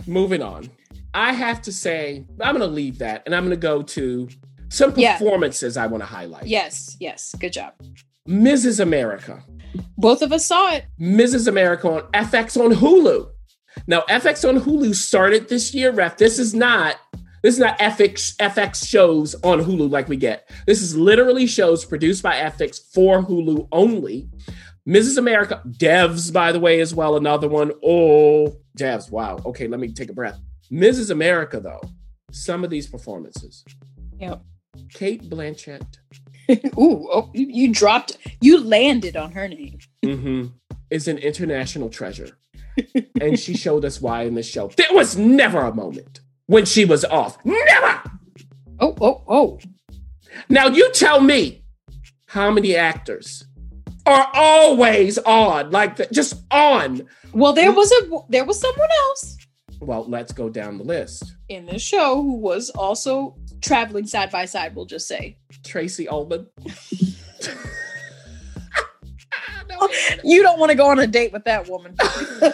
moving 0.07 0.41
on. 0.41 0.69
I 1.13 1.33
have 1.33 1.61
to 1.63 1.71
say 1.71 2.25
I'm 2.41 2.55
going 2.57 2.67
to 2.67 2.73
leave 2.73 2.99
that, 2.99 3.23
and 3.25 3.35
I'm 3.35 3.43
going 3.43 3.51
to 3.51 3.57
go 3.61 3.81
to 3.83 4.29
some 4.69 4.93
Yeah. 4.97 5.17
performances 5.17 5.77
I 5.77 5.87
want 5.87 6.01
to 6.01 6.07
highlight. 6.07 6.47
yes, 6.47 6.95
yes, 6.99 7.35
good 7.39 7.53
job. 7.53 7.73
Mrs. 8.27 8.79
America. 8.79 9.43
Both 9.97 10.21
of 10.21 10.31
us 10.31 10.45
saw 10.45 10.71
it. 10.71 10.85
Mrs. 10.99 11.47
America 11.47 11.89
on 11.89 12.01
FX 12.13 12.57
on 12.63 12.71
Hulu. 12.71 13.29
Now, 13.87 14.01
FX 14.09 14.47
on 14.47 14.59
Hulu 14.59 14.95
started 14.95 15.49
this 15.49 15.73
year, 15.73 15.91
ref. 15.91 16.17
This 16.17 16.39
is 16.39 16.53
not 16.53 16.97
this 17.41 17.55
is 17.55 17.59
not 17.59 17.77
FX 17.79 18.35
FX 18.37 18.87
shows 18.87 19.35
on 19.43 19.59
Hulu 19.59 19.89
like 19.89 20.07
we 20.07 20.15
get. 20.15 20.49
This 20.65 20.81
is 20.81 20.95
literally 20.95 21.45
shows 21.45 21.83
produced 21.83 22.23
by 22.23 22.35
FX 22.35 22.79
for 22.93 23.21
Hulu 23.21 23.67
only. 23.71 24.29
Mrs. 24.87 25.17
America, 25.17 25.61
Devs, 25.67 26.31
by 26.31 26.51
the 26.51 26.59
way, 26.59 26.79
as 26.81 26.93
well. 26.93 27.15
Another 27.15 27.47
one. 27.49 27.71
Oh, 27.83 28.55
Devs. 28.77 29.11
Wow. 29.11 29.39
Okay, 29.45 29.67
let 29.67 29.79
me 29.79 29.91
take 29.93 30.09
a 30.09 30.13
breath. 30.13 30.39
Mrs. 30.71 31.09
America, 31.09 31.59
though, 31.59 31.81
some 32.31 32.63
of 32.63 32.69
these 32.69 32.87
performances. 32.87 33.63
Yep. 34.19 34.41
Cate 34.89 35.29
Blanchett 35.29 35.85
Ooh, 36.77 37.07
oh, 37.11 37.31
you, 37.33 37.71
dropped. 37.73 38.17
You 38.41 38.59
landed 38.59 39.15
on 39.15 39.31
her 39.31 39.47
name. 39.47 39.79
mhm, 40.03 40.51
is 40.89 41.07
an 41.07 41.17
international 41.17 41.89
treasure. 41.89 42.37
And 43.21 43.39
she 43.39 43.55
showed 43.55 43.85
us 43.85 44.01
why 44.01 44.23
in 44.23 44.35
this 44.35 44.47
show. 44.49 44.67
There 44.75 44.87
was 44.91 45.17
never 45.17 45.59
a 45.61 45.73
moment 45.73 46.21
when 46.47 46.65
she 46.65 46.85
was 46.85 47.05
off. 47.05 47.37
Never. 47.45 48.01
Oh, 48.79 48.95
oh, 49.01 49.23
oh. 49.27 49.59
Now 50.49 50.67
you 50.67 50.91
tell 50.93 51.21
me 51.21 51.63
how 52.27 52.51
many 52.51 52.75
actors 52.75 53.45
are 54.05 54.27
always 54.33 55.17
on, 55.19 55.71
like 55.71 55.95
the, 55.97 56.07
just 56.11 56.43
on. 56.51 57.07
Well, 57.33 57.53
there 57.53 57.71
was 57.71 57.91
a 57.91 58.09
there 58.29 58.45
was 58.45 58.59
someone 58.59 58.89
else 59.07 59.37
Well, 59.79 60.05
let's 60.07 60.33
go 60.33 60.49
down 60.49 60.77
the 60.77 60.83
list. 60.83 61.35
in 61.49 61.65
this 61.65 61.81
show 61.81 62.21
who 62.21 62.37
was 62.37 62.69
also 62.71 63.35
traveling 63.61 64.05
side 64.05 64.31
by 64.31 64.45
side. 64.45 64.75
We'll 64.75 64.85
just 64.85 65.07
say 65.07 65.37
Tracey 65.63 66.07
Ullman. 66.07 66.47
you 70.23 70.41
don't 70.43 70.59
want 70.59 70.71
to 70.71 70.75
go 70.75 70.87
on 70.89 70.99
a 70.99 71.07
date 71.07 71.31
with 71.33 71.43
that 71.45 71.69
woman. 71.69 71.95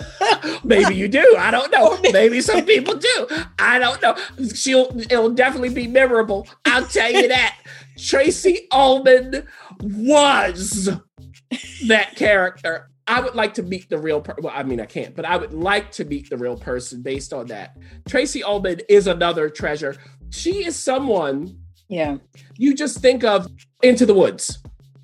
Maybe 0.64 0.96
you 0.96 1.08
do. 1.08 1.36
I 1.38 1.52
don't 1.52 1.72
know. 1.72 1.98
Maybe 2.12 2.42
some 2.42 2.66
people 2.66 2.96
do. 2.96 3.28
I 3.58 3.80
don't 3.80 4.02
know. 4.02 4.16
She'll 4.54 4.90
it'll 5.00 5.32
definitely 5.32 5.70
be 5.70 5.88
memorable. 5.88 6.48
I'll 6.66 6.86
tell 6.86 7.12
you 7.12 7.28
that. 7.28 7.58
Tracey 7.98 8.68
Ullman 8.72 9.46
was 9.82 10.90
that 11.88 12.16
character. 12.16 12.90
I 13.08 13.22
would 13.22 13.34
like 13.34 13.56
to 13.56 13.64
meet 13.64 13.90
the 13.90 13.98
real 13.98 14.22
person. 14.22 14.44
Well, 14.44 14.54
I 14.56 14.62
mean, 14.64 14.80
I 14.80 14.86
can't, 14.86 15.16
but 15.16 15.26
I 15.26 15.36
would 15.36 15.52
like 15.54 15.92
to 15.94 16.06
meet 16.06 16.30
the 16.30 16.38
real 16.38 16.56
person 16.56 17.02
based 17.02 17.34
on 17.34 17.48
that. 17.48 17.76
Tracey 18.08 18.44
Ullman 18.44 18.82
is 18.88 19.08
another 19.08 19.50
treasure. 19.50 19.96
she 20.30 20.64
is 20.66 20.76
someone 20.78 21.58
Yeah. 21.88 22.18
you 22.58 22.76
just 22.76 23.00
think 23.00 23.24
of 23.24 23.48
Into 23.82 24.06
the 24.06 24.14
Woods. 24.14 24.60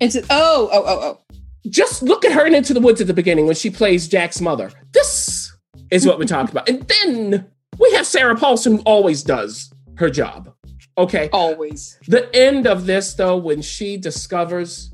So, 0.08 0.20
oh, 0.30 0.68
oh, 0.72 0.84
oh, 0.86 1.00
oh. 1.02 1.20
Just 1.70 2.02
look 2.02 2.24
at 2.24 2.32
her 2.32 2.46
in 2.46 2.54
Into 2.54 2.74
the 2.74 2.80
Woods 2.80 3.00
at 3.00 3.06
the 3.06 3.14
beginning 3.14 3.46
when 3.46 3.56
she 3.56 3.70
plays 3.70 4.08
Jack's 4.08 4.40
mother. 4.40 4.70
This 4.92 5.52
is 5.90 6.06
what 6.06 6.18
we're 6.18 6.24
talking 6.26 6.50
about. 6.50 6.68
And 6.68 6.82
then 6.82 7.46
we 7.78 7.92
have 7.92 8.06
Sarah 8.06 8.36
Paulson 8.36 8.76
who 8.76 8.82
always 8.82 9.22
does 9.22 9.72
her 9.96 10.10
job. 10.10 10.52
Okay. 10.98 11.28
Always. 11.32 11.98
The 12.08 12.34
end 12.34 12.66
of 12.66 12.86
this, 12.86 13.14
though, 13.14 13.36
when 13.36 13.60
she 13.60 13.96
discovers 13.96 14.92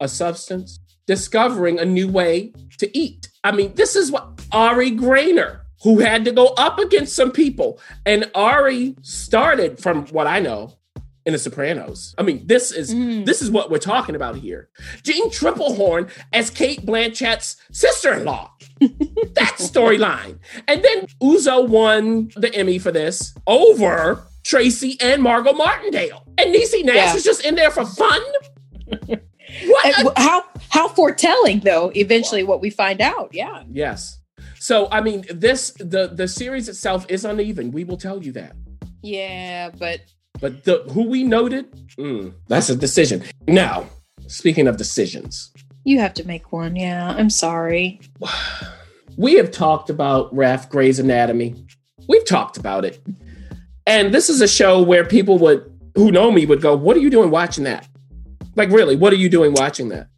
a 0.00 0.08
substance, 0.08 0.80
discovering 1.06 1.78
a 1.78 1.84
new 1.84 2.08
way 2.08 2.52
to 2.78 2.96
eat. 2.96 3.28
I 3.44 3.52
mean, 3.52 3.74
this 3.74 3.96
is 3.96 4.10
what 4.10 4.40
Ari 4.50 4.92
Graynor, 4.92 5.60
who 5.82 5.98
had 5.98 6.24
to 6.24 6.32
go 6.32 6.48
up 6.56 6.78
against 6.78 7.14
some 7.14 7.32
people, 7.32 7.80
and 8.06 8.30
Ari 8.34 8.96
started, 9.02 9.78
from 9.78 10.06
what 10.06 10.26
I 10.26 10.40
know, 10.40 10.74
in 11.24 11.32
The 11.32 11.38
Sopranos. 11.38 12.14
I 12.18 12.22
mean, 12.22 12.46
this 12.46 12.72
is 12.72 12.92
Mm. 12.94 13.24
this 13.26 13.42
is 13.42 13.50
what 13.50 13.70
we're 13.70 13.78
talking 13.78 14.14
about 14.14 14.36
here. 14.36 14.68
Jeanne 15.02 15.30
Tripplehorn 15.30 16.10
as 16.32 16.50
Cate 16.50 16.84
Blanchett's 16.84 17.56
sister-in-law. 17.72 18.50
that 18.80 19.54
storyline. 19.58 20.38
And 20.68 20.82
then 20.82 21.06
Uzo 21.22 21.66
won 21.68 22.30
the 22.36 22.52
Emmy 22.54 22.78
for 22.78 22.90
this 22.90 23.34
over 23.46 24.24
Tracey 24.44 24.96
and 25.00 25.22
Margo 25.22 25.52
Martindale. 25.52 26.24
And 26.38 26.54
Niecy 26.54 26.84
Nash 26.84 26.96
Yeah. 26.96 27.14
is 27.16 27.24
just 27.24 27.44
in 27.44 27.54
there 27.54 27.70
for 27.70 27.84
fun. 27.86 28.20
what? 29.66 30.06
A- 30.16 30.20
how 30.20 30.44
how 30.70 30.88
foretelling 30.88 31.60
though? 31.60 31.92
Eventually, 31.94 32.42
what 32.42 32.60
we 32.60 32.70
find 32.70 33.00
out. 33.00 33.30
Yeah. 33.32 33.62
yes. 33.70 34.18
So 34.58 34.88
I 34.90 35.00
mean, 35.00 35.24
this 35.30 35.70
the 35.78 36.08
the 36.12 36.26
series 36.28 36.68
itself 36.68 37.06
is 37.08 37.24
uneven. 37.24 37.70
We 37.72 37.84
will 37.84 37.96
tell 37.96 38.22
you 38.22 38.32
that. 38.32 38.54
Yeah, 39.02 39.70
but 39.70 40.00
But 40.42 40.64
the 40.64 40.82
who 40.90 41.04
we 41.08 41.22
noted, 41.22 41.70
mm, 41.96 42.34
that's 42.48 42.68
a 42.68 42.74
decision. 42.76 43.22
Now, 43.46 43.86
speaking 44.26 44.66
of 44.66 44.76
decisions, 44.76 45.52
you 45.84 46.00
have 46.00 46.12
to 46.14 46.26
make 46.26 46.50
one. 46.52 46.74
Yeah. 46.76 47.14
I'm 47.16 47.30
sorry. 47.30 48.00
we 49.16 49.34
have 49.34 49.52
talked 49.52 49.88
about 49.88 50.34
Raf 50.34 50.68
Grey's 50.68 50.98
Anatomy. 50.98 51.64
We've 52.08 52.26
talked 52.26 52.56
about 52.56 52.84
it. 52.84 53.00
And 53.86 54.12
this 54.12 54.28
is 54.28 54.40
a 54.40 54.48
show 54.48 54.82
where 54.82 55.04
people 55.04 55.38
would 55.38 55.64
who 55.94 56.10
know 56.10 56.30
me 56.32 56.44
would 56.44 56.60
go, 56.60 56.74
What 56.76 56.96
are 56.96 57.00
you 57.00 57.10
doing 57.10 57.30
watching 57.30 57.64
that? 57.64 57.86
Like 58.56 58.70
really, 58.70 58.96
what 58.96 59.12
are 59.12 59.16
you 59.16 59.28
doing 59.28 59.52
watching 59.54 59.90
that? 59.90 60.08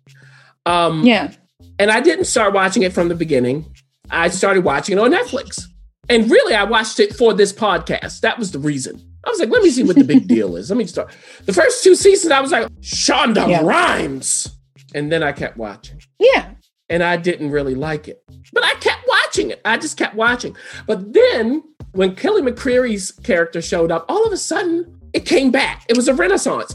Um 0.65 1.05
Yeah. 1.05 1.33
and 1.79 1.91
I 1.91 2.01
didn't 2.01 2.25
start 2.25 2.55
watching 2.55 2.83
it 2.83 2.95
from 2.95 3.09
the 3.09 3.15
beginning. 3.15 3.67
I 4.11 4.29
started 4.29 4.65
watching 4.65 4.97
it 4.97 5.01
on 5.01 5.13
Netflix. 5.13 5.65
And 6.09 6.31
really 6.31 6.55
I 6.55 6.65
watched 6.65 6.99
it 6.99 7.15
for 7.15 7.35
this 7.35 7.53
podcast. 7.53 8.21
That 8.21 8.39
was 8.39 8.53
the 8.53 8.59
reason. 8.59 9.03
I 9.27 9.31
was 9.31 9.39
like, 9.41 9.51
let 9.51 9.63
me 9.63 9.71
see 9.71 9.83
what 9.83 9.97
the 9.97 10.05
big 10.05 10.27
deal 10.35 10.57
is. 10.57 10.71
Let 10.71 10.77
me 10.77 10.87
start. 10.87 11.15
The 11.47 11.53
first 11.53 11.83
two 11.85 11.95
seasons, 11.95 12.33
I 12.33 12.41
was 12.41 12.51
like, 12.53 12.69
Shonda 12.81 13.49
Yeah. 13.49 13.63
Rhimes. 13.63 14.49
And 14.95 15.11
then 15.11 15.23
I 15.23 15.33
kept 15.33 15.57
watching 15.57 16.01
Yeah. 16.21 16.51
and 16.89 17.03
I 17.03 17.17
didn't 17.17 17.51
really 17.51 17.75
like 17.75 18.07
it. 18.09 18.23
But 18.53 18.65
I 18.65 18.75
kept 18.75 19.03
watching 19.09 19.51
it. 19.51 19.61
I 19.65 19.77
just 19.79 19.97
kept 19.97 20.15
watching. 20.15 20.57
But 20.87 21.13
then 21.13 21.63
when 21.93 22.15
Kelly 22.15 22.43
McCreary's 22.43 23.11
character 23.11 23.61
showed 23.61 23.91
up, 23.91 24.05
all 24.09 24.25
of 24.25 24.33
a 24.33 24.37
sudden 24.37 25.01
it 25.13 25.25
came 25.27 25.51
back. 25.51 25.85
It 25.89 25.97
was 25.97 26.07
a 26.09 26.15
renaissance. 26.15 26.75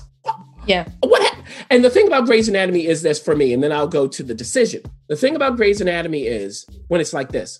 Yeah. 0.65 0.87
What 1.01 1.21
hap- 1.23 1.45
and 1.69 1.83
the 1.83 1.89
thing 1.89 2.07
about 2.07 2.25
Grey's 2.25 2.47
Anatomy 2.49 2.85
is 2.85 3.01
this 3.01 3.19
for 3.19 3.35
me, 3.35 3.53
and 3.53 3.63
then 3.63 3.71
I'll 3.71 3.87
go 3.87 4.07
to 4.07 4.21
the 4.21 4.35
decision. 4.35 4.81
The 5.07 5.15
thing 5.15 5.35
about 5.35 5.55
Grey's 5.55 5.81
Anatomy 5.81 6.27
is 6.27 6.65
when 6.89 7.01
it's 7.01 7.13
like 7.13 7.31
this, 7.31 7.57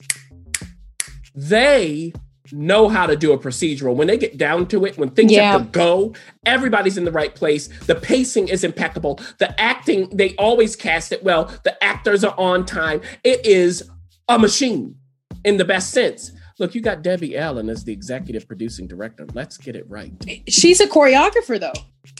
they 1.35 2.13
know 2.51 2.89
how 2.89 3.05
to 3.05 3.15
do 3.15 3.31
a 3.31 3.37
procedural. 3.37 3.95
When 3.95 4.07
they 4.07 4.17
get 4.17 4.37
down 4.37 4.67
to 4.67 4.85
it, 4.85 4.97
when 4.97 5.09
things 5.11 5.31
Yeah. 5.31 5.51
have 5.53 5.63
to 5.63 5.67
go, 5.69 6.13
everybody's 6.45 6.97
in 6.97 7.05
the 7.05 7.11
right 7.11 7.33
place. 7.33 7.67
The 7.85 7.95
pacing 7.95 8.47
is 8.47 8.63
impeccable. 8.63 9.19
The 9.37 9.59
acting, 9.59 10.09
they 10.15 10.35
always 10.35 10.75
cast 10.75 11.11
it 11.11 11.23
well. 11.23 11.51
The 11.63 11.81
actors 11.83 12.23
are 12.23 12.33
on 12.37 12.65
time. 12.65 13.01
It 13.23 13.45
is 13.45 13.83
a 14.27 14.37
machine 14.39 14.95
in 15.43 15.57
the 15.57 15.65
best 15.65 15.91
sense. 15.91 16.31
Look, 16.59 16.75
you 16.75 16.81
got 16.81 17.01
Debbie 17.01 17.37
Allen 17.37 17.69
as 17.69 17.85
the 17.85 17.93
executive 17.93 18.45
producing 18.47 18.85
director. 18.87 19.25
Let's 19.33 19.57
get 19.57 19.75
it 19.77 19.89
right. 19.89 20.11
She's 20.49 20.81
a 20.81 20.87
choreographer 20.87 21.59
though. 21.59 21.71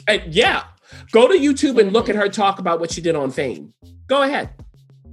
And 0.08 0.34
yeah, 0.34 0.64
go 1.12 1.28
to 1.28 1.34
YouTube 1.38 1.80
and 1.80 1.92
look 1.92 2.08
at 2.08 2.16
her 2.16 2.30
talk 2.30 2.58
about 2.60 2.80
what 2.80 2.92
she 2.92 3.02
did 3.02 3.16
on 3.16 3.32
Fame. 3.32 3.74
Go 4.08 4.22
ahead. 4.24 4.50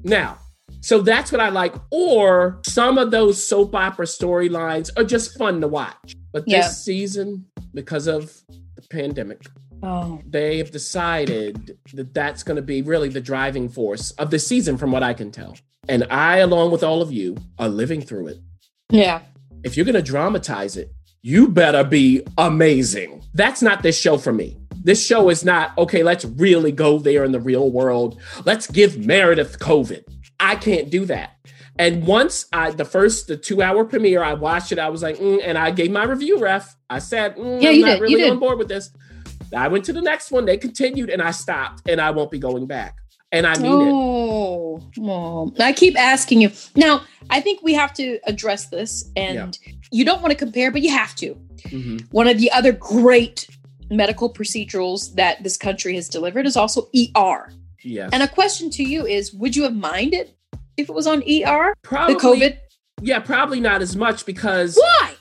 Now, 0.05 0.39
so 0.87 1.01
that's 1.03 1.33
what 1.33 1.41
I 1.41 1.49
like. 1.49 1.75
Or 1.91 2.61
some 2.65 2.97
of 2.97 3.11
those 3.11 3.43
soap 3.43 3.75
opera 3.75 4.07
storylines 4.07 4.91
are 4.97 5.03
just 5.05 5.37
fun 5.37 5.61
to 5.63 5.69
watch. 5.69 6.15
But 6.33 6.47
this 6.47 6.85
season, 6.85 7.47
because 7.75 8.07
of 8.07 8.33
the 8.77 8.83
pandemic, 8.91 9.43
Oh. 9.83 10.21
they 10.27 10.59
have 10.59 10.71
decided 10.71 11.77
that 11.95 12.15
that's 12.15 12.43
going 12.43 12.57
to 12.57 12.63
be 12.63 12.83
really 12.83 13.09
the 13.09 13.21
driving 13.21 13.69
force 13.69 14.13
of 14.13 14.31
the 14.31 14.39
season, 14.39 14.79
from 14.79 14.91
what 14.93 15.03
I 15.03 15.13
can 15.13 15.31
tell. 15.31 15.57
And 15.89 16.05
I, 16.11 16.39
along 16.39 16.71
with 16.71 16.83
all 16.83 17.03
of 17.03 17.13
you, 17.13 17.37
are 17.59 17.69
living 17.69 18.01
through 18.01 18.29
it 18.29 18.39
Yeah. 18.91 19.21
if 19.65 19.77
you're 19.77 19.85
going 19.85 19.95
to 19.95 20.03
dramatize 20.03 20.77
it, 20.77 20.93
you 21.23 21.49
better 21.49 21.83
be 21.85 22.23
amazing. 22.39 23.23
That's 23.35 23.61
not 23.61 23.83
this 23.83 23.99
show 24.01 24.17
for 24.19 24.33
me. 24.33 24.57
This 24.83 25.05
show 25.05 25.29
is 25.31 25.45
not, 25.45 25.77
okay, 25.77 26.03
let's 26.05 26.25
really 26.25 26.71
go 26.73 26.99
there 27.01 27.25
in 27.25 27.33
the 27.33 27.41
real 27.41 27.71
world. 27.71 28.21
Let's 28.45 28.67
give 28.69 29.05
Meredith 29.05 29.59
COVID. 29.59 30.05
I 30.41 30.57
can't 30.57 30.91
do 30.91 31.05
that. 31.07 31.33
And 31.79 32.07
once 32.07 32.47
I, 32.53 32.71
the 32.71 32.85
first, 32.85 33.27
the 33.29 33.37
two 33.37 33.63
hour 33.63 33.85
premiere, 33.85 34.23
I 34.23 34.35
watched 34.35 34.73
it, 34.73 34.79
I 34.79 34.89
was 34.89 35.03
like, 35.03 35.17
mm, 35.19 35.41
and 35.45 35.59
I 35.59 35.71
gave 35.71 35.91
my 35.91 36.05
review, 36.05 36.39
ref. 36.39 36.75
I 36.89 36.99
said, 37.01 37.37
mm, 37.37 37.61
Yeah, 37.61 37.69
I'm 37.71 37.75
you 37.75 37.81
not 37.83 37.93
did, 37.95 38.01
really 38.03 38.31
on 38.31 38.39
board 38.39 38.59
with 38.59 38.69
this. 38.69 38.91
I 39.55 39.69
went 39.69 39.85
to 39.85 39.93
the 39.93 40.01
next 40.01 40.31
one, 40.31 40.45
they 40.47 40.57
continued, 40.57 41.11
and 41.11 41.21
I 41.23 41.31
stopped, 41.31 41.89
and 41.89 42.01
I 42.01 42.11
won't 42.11 42.31
be 42.31 42.39
going 42.39 42.67
back. 42.67 42.97
And 43.33 43.47
I 43.47 43.59
mean 43.59 43.73
it. 43.81 43.91
oh, 43.93 44.81
oh. 45.01 45.53
I 45.61 45.73
keep 45.73 45.99
asking 45.99 46.41
you. 46.41 46.51
Now, 46.77 47.03
I 47.29 47.41
think 47.41 47.61
we 47.63 47.75
have 47.75 47.93
to 47.95 48.19
address 48.27 48.67
this, 48.69 49.11
and 49.17 49.59
you 49.91 50.05
don't 50.05 50.23
want 50.23 50.31
to 50.33 50.37
compare, 50.39 50.71
but 50.71 50.81
you 50.81 50.91
have 50.91 51.15
to. 51.17 51.35
Mhm. 51.65 52.07
One 52.13 52.29
of 52.29 52.39
the 52.39 52.51
other 52.53 52.73
great 52.73 53.49
medical 53.91 54.33
procedurals 54.33 55.15
that 55.15 55.43
this 55.43 55.57
country 55.57 55.95
has 55.97 56.09
delivered 56.09 56.47
is 56.47 56.57
also 56.57 56.89
ER. 56.95 57.53
Yes. 57.85 58.11
And 58.13 58.23
a 58.23 58.29
question 58.29 58.71
to 58.71 58.83
you 58.83 59.07
is 59.07 59.33
Would 59.35 59.57
you 59.57 59.63
have 59.65 59.75
minded 59.77 60.33
if 60.77 60.89
it 60.89 60.95
was 60.95 61.07
on 61.07 61.23
ER? 61.23 61.75
probably, 61.83 62.15
The 62.15 62.21
COVID? 62.21 62.59
Yeah, 63.03 63.19
probably 63.21 63.61
not 63.61 63.83
as 63.83 63.95
much 63.97 64.25
because 64.27 64.77
Why? 64.77 65.15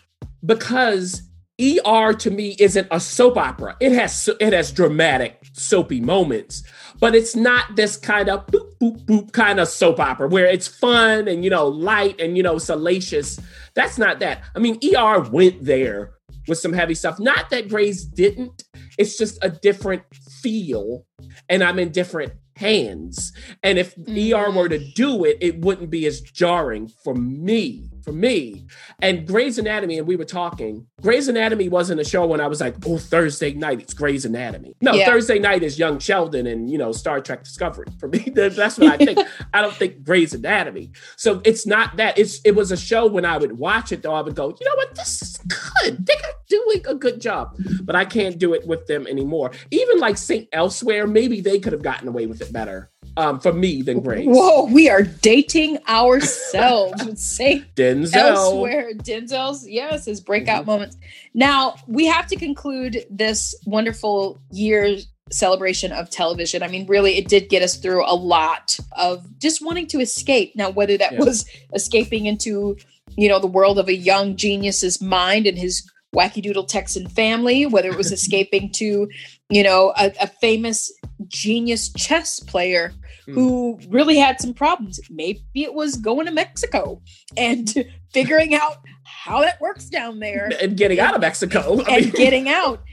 because 0.45 1.21
ER 1.61 2.13
to 2.13 2.31
me 2.31 2.55
isn't 2.59 2.87
a 2.91 2.99
soap 2.99 3.37
opera. 3.37 3.77
It 3.79 3.91
has 3.93 4.29
it 4.39 4.51
has 4.53 4.71
dramatic 4.71 5.39
soapy 5.53 6.01
moments, 6.01 6.63
but 6.99 7.15
it's 7.15 7.35
not 7.35 7.75
this 7.77 7.95
kind 7.95 8.27
of 8.29 8.45
boop 8.47 8.71
boop 8.81 9.05
boop 9.05 9.31
kind 9.31 9.59
of 9.59 9.69
soap 9.69 9.99
opera 9.99 10.27
where 10.27 10.45
it's 10.45 10.67
fun 10.67 11.27
and 11.29 11.43
you 11.45 11.49
know 11.49 11.67
light 11.67 12.19
and 12.19 12.35
you 12.35 12.43
know 12.43 12.57
salacious. 12.57 13.39
That's 13.73 13.97
not 13.97 14.19
that. 14.19 14.43
I 14.55 14.59
mean, 14.59 14.79
ER 14.95 15.21
went 15.21 15.63
there 15.63 16.11
with 16.47 16.57
some 16.59 16.73
heavy 16.73 16.93
stuff. 16.93 17.19
Not 17.19 17.49
that 17.51 17.69
Grey's 17.69 18.03
didn't. 18.05 18.63
It's 18.97 19.17
just 19.17 19.37
a 19.41 19.49
different 19.49 20.03
feel, 20.41 21.05
and 21.49 21.63
I'm 21.63 21.79
in 21.79 21.91
different 21.91 22.33
hands. 22.55 23.31
And 23.63 23.77
if 23.77 23.95
ER 23.97 24.51
were 24.51 24.69
to 24.69 24.79
do 24.79 25.23
it, 25.25 25.37
it 25.41 25.59
wouldn't 25.59 25.89
be 25.89 26.05
as 26.05 26.21
jarring 26.21 26.87
for 26.87 27.13
me. 27.13 27.89
For 28.05 28.11
me, 28.11 28.67
and 28.99 29.25
Grey's 29.27 29.57
Anatomy, 29.57 29.97
and 29.97 30.07
we 30.07 30.15
were 30.15 30.25
talking. 30.25 30.85
Grey's 31.01 31.27
Anatomy 31.27 31.69
wasn't 31.69 31.99
a 31.99 32.03
show 32.03 32.27
when 32.27 32.39
I 32.39 32.45
was 32.45 32.61
like, 32.61 32.75
"Oh, 32.85 32.99
Thursday 32.99 33.53
night, 33.53 33.81
it's 33.81 33.95
Grey's 33.95 34.25
Anatomy." 34.25 34.75
No, 34.79 34.93
Yeah. 34.93 35.07
Thursday 35.07 35.39
night 35.39 35.63
is 35.63 35.79
Young 35.79 35.97
Sheldon 35.97 36.45
and 36.45 36.69
you 36.69 36.77
know 36.77 36.91
Star 36.91 37.19
Trek 37.19 37.43
Discovery. 37.43 37.87
For 37.99 38.07
me, 38.07 38.19
that's 38.35 38.77
what 38.77 39.01
I 39.01 39.03
think. 39.03 39.19
I 39.53 39.63
don't 39.63 39.73
think 39.73 40.03
Grey's 40.03 40.35
Anatomy. 40.35 40.91
So 41.17 41.41
it's 41.43 41.65
not 41.65 41.97
that. 41.97 42.17
It's 42.19 42.41
it 42.45 42.55
was 42.55 42.71
a 42.71 42.77
show 42.77 43.07
when 43.07 43.25
I 43.25 43.37
would 43.39 43.57
watch 43.57 43.91
it 43.91 44.03
though. 44.03 44.13
I 44.13 44.21
would 44.21 44.35
go, 44.35 44.49
you 44.49 44.65
know 44.69 44.75
what, 44.75 44.93
this 44.93 45.21
is 45.23 45.37
good. 45.37 46.05
They're 46.05 46.15
doing 46.47 46.83
a 46.87 46.93
good 46.93 47.19
job, 47.19 47.57
but 47.81 47.95
I 47.95 48.05
can't 48.05 48.37
do 48.37 48.53
it 48.53 48.67
with 48.67 48.85
them 48.85 49.07
anymore. 49.07 49.51
Even 49.71 49.99
like 49.99 50.17
Saint 50.17 50.47
Elsewhere, 50.51 51.07
maybe 51.07 51.41
they 51.41 51.59
could 51.59 51.73
have 51.73 51.81
gotten 51.81 52.07
away 52.07 52.27
with 52.27 52.41
it 52.41 52.53
better 52.53 52.91
um, 53.17 53.39
for 53.39 53.53
me 53.53 53.81
than 53.81 53.99
Grey's. 54.01 54.27
Whoa, 54.27 54.65
we 54.65 54.89
are 54.89 55.03
dating 55.03 55.77
ourselves 55.87 57.01
Say 57.35 57.63
Denzel. 57.75 58.15
elsewhere. 58.15 58.91
Denzel's, 58.95 59.67
yes, 59.67 60.05
his 60.05 60.21
breakout 60.21 60.63
Mhm. 60.63 60.67
moments. 60.67 60.97
Now, 61.33 61.75
we 61.87 62.05
have 62.07 62.27
to 62.27 62.35
conclude 62.35 63.05
this 63.09 63.55
wonderful 63.65 64.39
year 64.51 64.97
celebration 65.31 65.91
of 65.91 66.09
television. 66.09 66.61
I 66.61 66.67
mean, 66.67 66.85
really, 66.87 67.17
it 67.17 67.27
did 67.27 67.49
get 67.49 67.63
us 67.63 67.77
through 67.77 68.05
a 68.05 68.13
lot 68.15 68.77
of 68.97 69.25
just 69.39 69.63
wanting 69.63 69.87
to 69.87 69.99
escape. 69.99 70.55
Now, 70.55 70.69
whether 70.69 70.97
that 70.97 71.13
Yeah. 71.13 71.19
was 71.19 71.45
escaping 71.73 72.25
into, 72.27 72.77
you 73.17 73.27
know, 73.27 73.39
the 73.39 73.47
world 73.47 73.79
of 73.79 73.87
a 73.87 73.95
young 73.95 74.35
genius's 74.35 75.01
mind 75.01 75.47
and 75.47 75.57
his 75.57 75.83
wacky 76.15 76.41
doodle 76.41 76.63
Texan 76.63 77.09
family, 77.09 77.65
whether 77.65 77.89
it 77.89 77.97
was 77.97 78.11
escaping 78.19 78.71
to, 78.73 79.09
you 79.49 79.63
know, 79.63 79.93
a, 79.97 80.11
a 80.21 80.27
famous 80.27 80.91
genius 81.27 81.91
chess 81.93 82.39
player 82.39 82.93
Hmm. 83.25 83.33
who 83.33 83.79
really 83.89 84.17
had 84.17 84.39
some 84.39 84.53
problems. 84.53 84.99
Maybe 85.09 85.41
it 85.55 85.73
was 85.73 85.95
going 85.95 86.27
to 86.27 86.31
Mexico 86.31 87.01
and 87.35 87.73
figuring 88.13 88.53
out 88.53 88.77
how 89.03 89.41
that 89.41 89.59
works 89.59 89.85
down 89.89 90.19
there 90.19 90.51
And 90.61 90.77
getting 90.77 90.99
out 90.99 91.15
of 91.15 91.21
Mexico. 91.21 91.81
And 91.89 92.11
getting 92.13 92.49
out. 92.49 92.83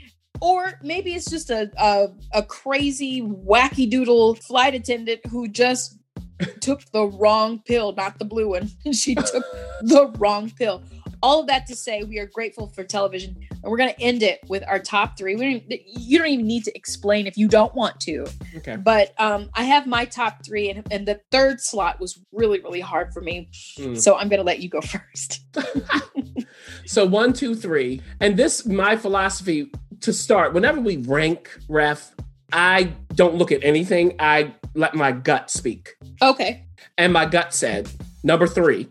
Or 0.41 0.73
maybe 0.83 1.13
it's 1.15 1.31
just 1.31 1.51
a, 1.51 1.71
a 1.79 2.09
a 2.33 2.43
crazy 2.43 3.21
wacky 3.21 3.89
doodle 3.91 4.35
flight 4.37 4.75
attendant 4.75 5.21
who 5.31 5.49
just 5.49 5.99
took 6.61 6.81
the 6.93 7.07
wrong 7.09 7.61
pill, 7.67 7.93
not 7.93 8.19
the 8.19 8.25
blue 8.25 8.49
one. 8.49 8.71
she 8.93 9.15
took 9.15 9.45
the 9.83 10.11
wrong 10.19 10.51
pill. 10.51 10.83
All 11.23 11.41
of 11.41 11.47
that 11.47 11.67
to 11.67 11.77
say, 11.77 12.03
we 12.03 12.19
are 12.19 12.27
grateful 12.27 12.69
for 12.69 12.83
television, 12.85 13.37
and 13.51 13.63
we're 13.71 13.77
going 13.77 13.95
to 13.95 14.01
end 14.01 14.23
it 14.23 14.41
with 14.49 14.65
our 14.67 14.79
top 14.81 15.17
three. 15.17 15.37
We 15.37 15.43
don't, 15.43 15.71
even- 15.71 15.87
you 15.87 16.19
don't 16.19 16.29
even 16.29 16.47
need 16.47 16.65
to 16.65 16.77
explain 16.77 17.27
if 17.27 17.37
you 17.37 17.47
don't 17.49 17.75
want 17.75 18.01
to, 18.01 18.27
okay. 18.57 18.77
but 18.77 19.15
um, 19.19 19.49
I 19.55 19.63
have 19.65 19.87
my 19.87 20.05
top 20.05 20.45
three, 20.45 20.71
and, 20.71 20.87
and 20.91 21.07
the 21.07 21.21
third 21.31 21.61
slot 21.61 22.01
was 22.01 22.21
really, 22.33 22.61
really 22.61 22.81
hard 22.81 23.13
for 23.15 23.21
me. 23.21 23.49
Mm. 23.79 24.01
So 24.01 24.17
I'm 24.17 24.29
going 24.29 24.41
to 24.41 24.45
let 24.45 24.61
you 24.61 24.69
go 24.69 24.81
first. 24.81 25.41
So 26.87 27.05
one, 27.07 27.33
two, 27.33 27.55
three, 27.55 28.03
and 28.21 28.37
this 28.37 28.67
my 28.67 28.97
philosophy 28.97 29.71
to 30.01 30.13
start. 30.13 30.53
Whenever 30.53 30.81
we 30.81 30.97
rank 30.99 31.51
ref, 31.69 32.15
I 32.53 32.93
don't 33.15 33.37
look 33.37 33.53
at 33.53 33.63
anything. 33.65 34.17
I 34.19 34.55
let 34.75 34.95
my 34.95 35.13
gut 35.13 35.51
speak, 35.51 35.91
Okay. 36.21 36.67
and 36.99 37.13
my 37.13 37.27
gut 37.27 37.55
said 37.55 37.89
number 38.23 38.47
three. 38.47 38.89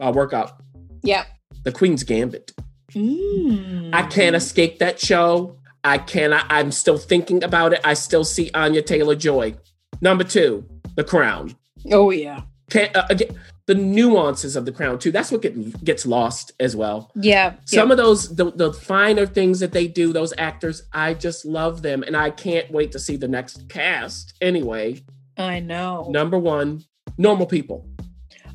I'll 0.00 0.12
work 0.12 0.32
up 0.32 0.62
Yeah. 1.02 1.24
The 1.64 1.72
Queen's 1.72 2.04
Gambit. 2.04 2.52
Mm. 2.92 3.90
I 3.92 4.02
can't 4.02 4.36
escape 4.36 4.78
that 4.78 5.00
show. 5.00 5.56
I 5.84 5.98
cannot. 5.98 6.46
I'm 6.48 6.70
still 6.70 6.98
thinking 6.98 7.42
about 7.42 7.72
it. 7.72 7.80
I 7.84 7.94
still 7.94 8.24
see 8.24 8.50
Anya 8.54 8.82
Taylor 8.82 9.16
Joy. 9.16 9.54
Number 10.00 10.24
two, 10.24 10.66
The 10.96 11.04
Crown. 11.04 11.56
Oh 11.90 12.10
yeah. 12.10 12.42
Can't, 12.70 12.94
uh, 12.96 13.06
again, 13.10 13.38
the 13.66 13.74
nuances 13.74 14.56
of 14.56 14.64
The 14.64 14.72
Crown 14.72 14.98
too. 14.98 15.12
That's 15.12 15.30
what 15.30 15.42
get, 15.42 15.84
gets 15.84 16.06
lost 16.06 16.52
as 16.60 16.76
well. 16.76 17.10
Yeah. 17.14 17.54
Some 17.64 17.90
of 17.90 17.96
those, 17.96 18.34
the, 18.34 18.50
the 18.50 18.72
finer 18.72 19.26
things 19.26 19.60
that 19.60 19.72
they 19.72 19.86
do, 19.86 20.12
those 20.12 20.34
actors, 20.38 20.82
I 20.92 21.14
just 21.14 21.44
love 21.44 21.82
them, 21.82 22.02
and 22.02 22.16
I 22.16 22.30
can't 22.30 22.70
wait 22.70 22.92
to 22.92 22.98
see 22.98 23.16
the 23.16 23.28
next 23.28 23.68
cast. 23.68 24.34
Anyway. 24.40 25.02
I 25.36 25.60
know. 25.60 26.08
number 26.10 26.38
one, 26.38 26.84
normal 27.16 27.46
people. 27.46 27.88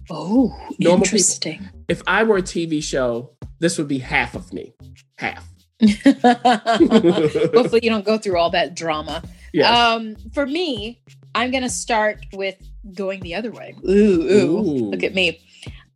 Oh, 0.09 0.55
Normal 0.79 1.03
interesting. 1.03 1.69
If 1.87 2.01
I 2.07 2.23
were 2.23 2.37
a 2.37 2.41
TV 2.41 2.81
show, 2.81 3.31
this 3.59 3.77
would 3.77 3.87
be 3.87 3.99
half 3.99 4.35
of 4.35 4.53
me. 4.53 4.73
Half. 5.15 5.47
Hopefully, 5.81 7.81
you 7.83 7.89
don't 7.89 8.05
go 8.05 8.17
through 8.17 8.37
all 8.37 8.49
that 8.51 8.75
drama. 8.75 9.23
Yes. 9.53 9.75
Um, 9.75 10.15
for 10.33 10.45
me, 10.45 11.01
I'm 11.35 11.51
gonna 11.51 11.69
start 11.69 12.25
with 12.33 12.55
going 12.93 13.21
the 13.21 13.35
other 13.35 13.51
way. 13.51 13.75
Ooh, 13.87 13.91
ooh, 13.91 14.57
Ooh. 14.57 14.89
look 14.91 15.03
at 15.03 15.13
me. 15.13 15.39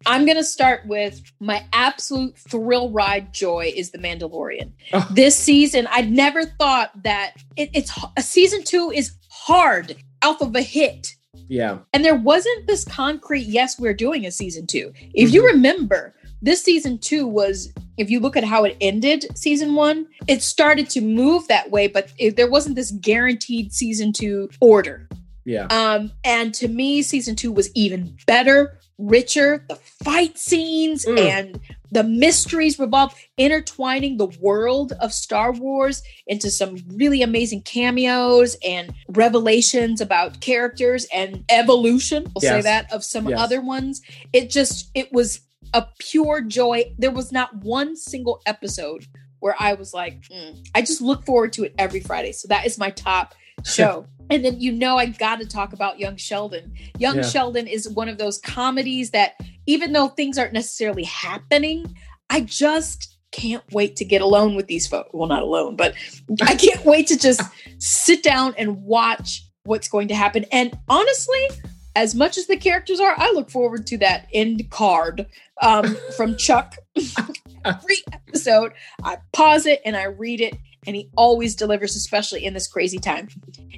I'm 0.06 0.26
gonna 0.26 0.44
start 0.44 0.86
with 0.88 1.22
my 1.40 1.66
absolute 1.74 2.38
thrill 2.38 2.90
ride 2.90 3.34
joy 3.34 3.72
is 3.76 3.92
the 3.92 3.98
Mandalorian. 3.98 4.72
Oh. 4.94 5.08
This 5.12 5.36
season, 5.36 5.88
I 5.92 6.02
would 6.02 6.12
never 6.12 6.46
thought 6.46 6.92
that 7.04 7.34
it, 7.56 7.70
it's 7.74 7.92
a 8.18 8.22
season 8.22 8.64
two 8.64 8.92
is 8.92 9.14
hard 9.30 9.96
off 10.24 10.42
of 10.42 10.56
a 10.56 10.62
hit. 10.62 11.16
Yeah. 11.52 11.80
And 11.92 12.06
there 12.06 12.16
wasn't 12.16 12.66
this 12.66 12.86
concrete, 12.86 13.46
yes, 13.46 13.78
we're 13.78 13.94
doing 13.94 14.26
a 14.26 14.32
season 14.32 14.66
two. 14.66 14.94
If 15.14 15.34
you 15.34 15.46
remember, 15.46 16.16
this 16.42 16.64
season 16.64 16.98
two 16.98 17.28
was, 17.28 17.74
if 17.98 18.10
you 18.10 18.22
look 18.22 18.38
at 18.38 18.46
how 18.46 18.64
it 18.64 18.78
ended 18.80 19.26
season 19.38 19.76
one, 19.76 20.08
it 20.30 20.42
started 20.42 20.90
to 20.92 21.02
move 21.02 21.46
that 21.50 21.70
way, 21.70 21.90
but 21.90 22.14
it, 22.18 22.38
there 22.38 22.50
wasn't 22.50 22.78
this 22.78 22.92
guaranteed 22.92 23.74
season 23.74 24.14
two 24.14 24.50
order. 24.62 25.10
Yeah. 25.44 25.66
Um, 25.66 26.14
and 26.24 26.54
to 26.54 26.70
me, 26.70 27.02
season 27.02 27.36
two 27.36 27.52
was 27.52 27.70
even 27.76 28.18
better, 28.26 28.80
richer. 29.02 29.66
The 29.68 29.76
fight 29.76 30.38
scenes 30.38 31.06
Mm. 31.06 31.20
and 31.20 31.60
the 31.92 32.04
mysteries 32.04 32.80
revolve 32.80 33.14
intertwining 33.38 34.18
the 34.18 34.28
world 34.40 34.94
of 35.02 35.12
Star 35.14 35.52
Wars 35.52 36.02
into 36.28 36.50
some 36.50 36.78
really 36.94 37.22
amazing 37.22 37.64
cameos 37.64 38.56
and 38.64 38.94
revelations 39.10 40.00
about 40.00 40.40
characters 40.40 41.06
and 41.14 41.44
evolution. 41.50 42.32
We'll 42.34 42.42
say 42.42 42.62
that 42.62 42.92
of 42.94 43.04
some 43.04 43.28
Yes. 43.28 43.40
other 43.40 43.60
ones. 43.62 44.02
It 44.32 44.50
just, 44.50 44.90
it 44.96 45.12
was 45.12 45.42
a 45.74 45.86
pure 46.00 46.42
joy. 46.42 46.94
There 46.98 47.12
was 47.12 47.32
not 47.32 47.56
one 47.64 47.96
single 47.96 48.42
episode 48.46 49.06
where 49.40 49.56
I 49.60 49.74
was 49.74 49.94
like, 49.94 50.22
"Mm." 50.30 50.66
I 50.76 50.82
just 50.82 51.02
look 51.02 51.26
forward 51.26 51.52
to 51.54 51.64
it 51.64 51.74
every 51.78 52.00
Friday. 52.00 52.32
So 52.32 52.48
that 52.50 52.66
is 52.66 52.78
my 52.78 52.92
top 52.92 53.34
show. 53.66 54.06
and 54.30 54.46
then 54.46 54.60
you 54.60 54.72
know 54.72 54.98
I 54.98 55.08
got 55.08 55.40
to 55.40 55.48
talk 55.48 55.74
about 55.74 56.00
Young 56.00 56.18
Sheldon. 56.18 56.74
Young 56.98 57.18
Yeah. 57.18 57.24
Sheldon 57.24 57.68
is 57.68 57.90
one 57.90 58.10
of 58.10 58.18
those 58.18 58.38
comedies 58.40 59.12
that 59.12 59.34
even 59.66 59.94
though 59.94 60.08
things 60.08 60.38
aren't 60.38 60.54
necessarily 60.54 61.04
happening, 61.04 61.96
I 62.30 62.42
just 62.42 63.18
can't 63.32 63.64
wait 63.72 63.96
to 63.98 64.06
get 64.06 64.22
alone 64.22 64.56
with 64.56 64.68
these 64.68 64.88
folks. 64.88 65.10
Well, 65.14 65.28
not 65.28 65.42
alone, 65.42 65.76
but 65.76 65.96
I 66.42 66.56
can't 66.56 66.84
wait 66.86 67.08
to 67.08 67.18
just 67.18 67.42
sit 67.80 68.24
down 68.24 68.54
and 68.58 68.84
watch 68.84 69.46
what's 69.64 69.88
going 69.88 70.08
to 70.10 70.16
happen. 70.16 70.46
And 70.52 70.78
honestly, 70.88 71.48
as 71.96 72.16
much 72.16 72.38
as 72.38 72.48
the 72.48 72.58
characters 72.58 73.00
are, 73.00 73.14
I 73.18 73.32
look 73.32 73.50
forward 73.50 73.86
to 73.88 73.98
that 74.00 74.28
end 74.34 74.70
card 74.70 75.28
um, 75.62 75.96
from 76.16 76.38
Chuck. 76.38 76.76
Every 77.66 77.98
episode, 78.12 78.74
I 79.04 79.18
pause 79.34 79.66
it 79.66 79.82
and 79.86 79.96
I 79.96 80.06
read 80.06 80.42
it, 80.42 80.58
and 80.88 80.96
he 80.96 81.10
always 81.16 81.56
delivers, 81.56 81.96
especially 81.96 82.46
in 82.46 82.54
this 82.54 82.68
crazy 82.68 82.98
time. 83.00 83.28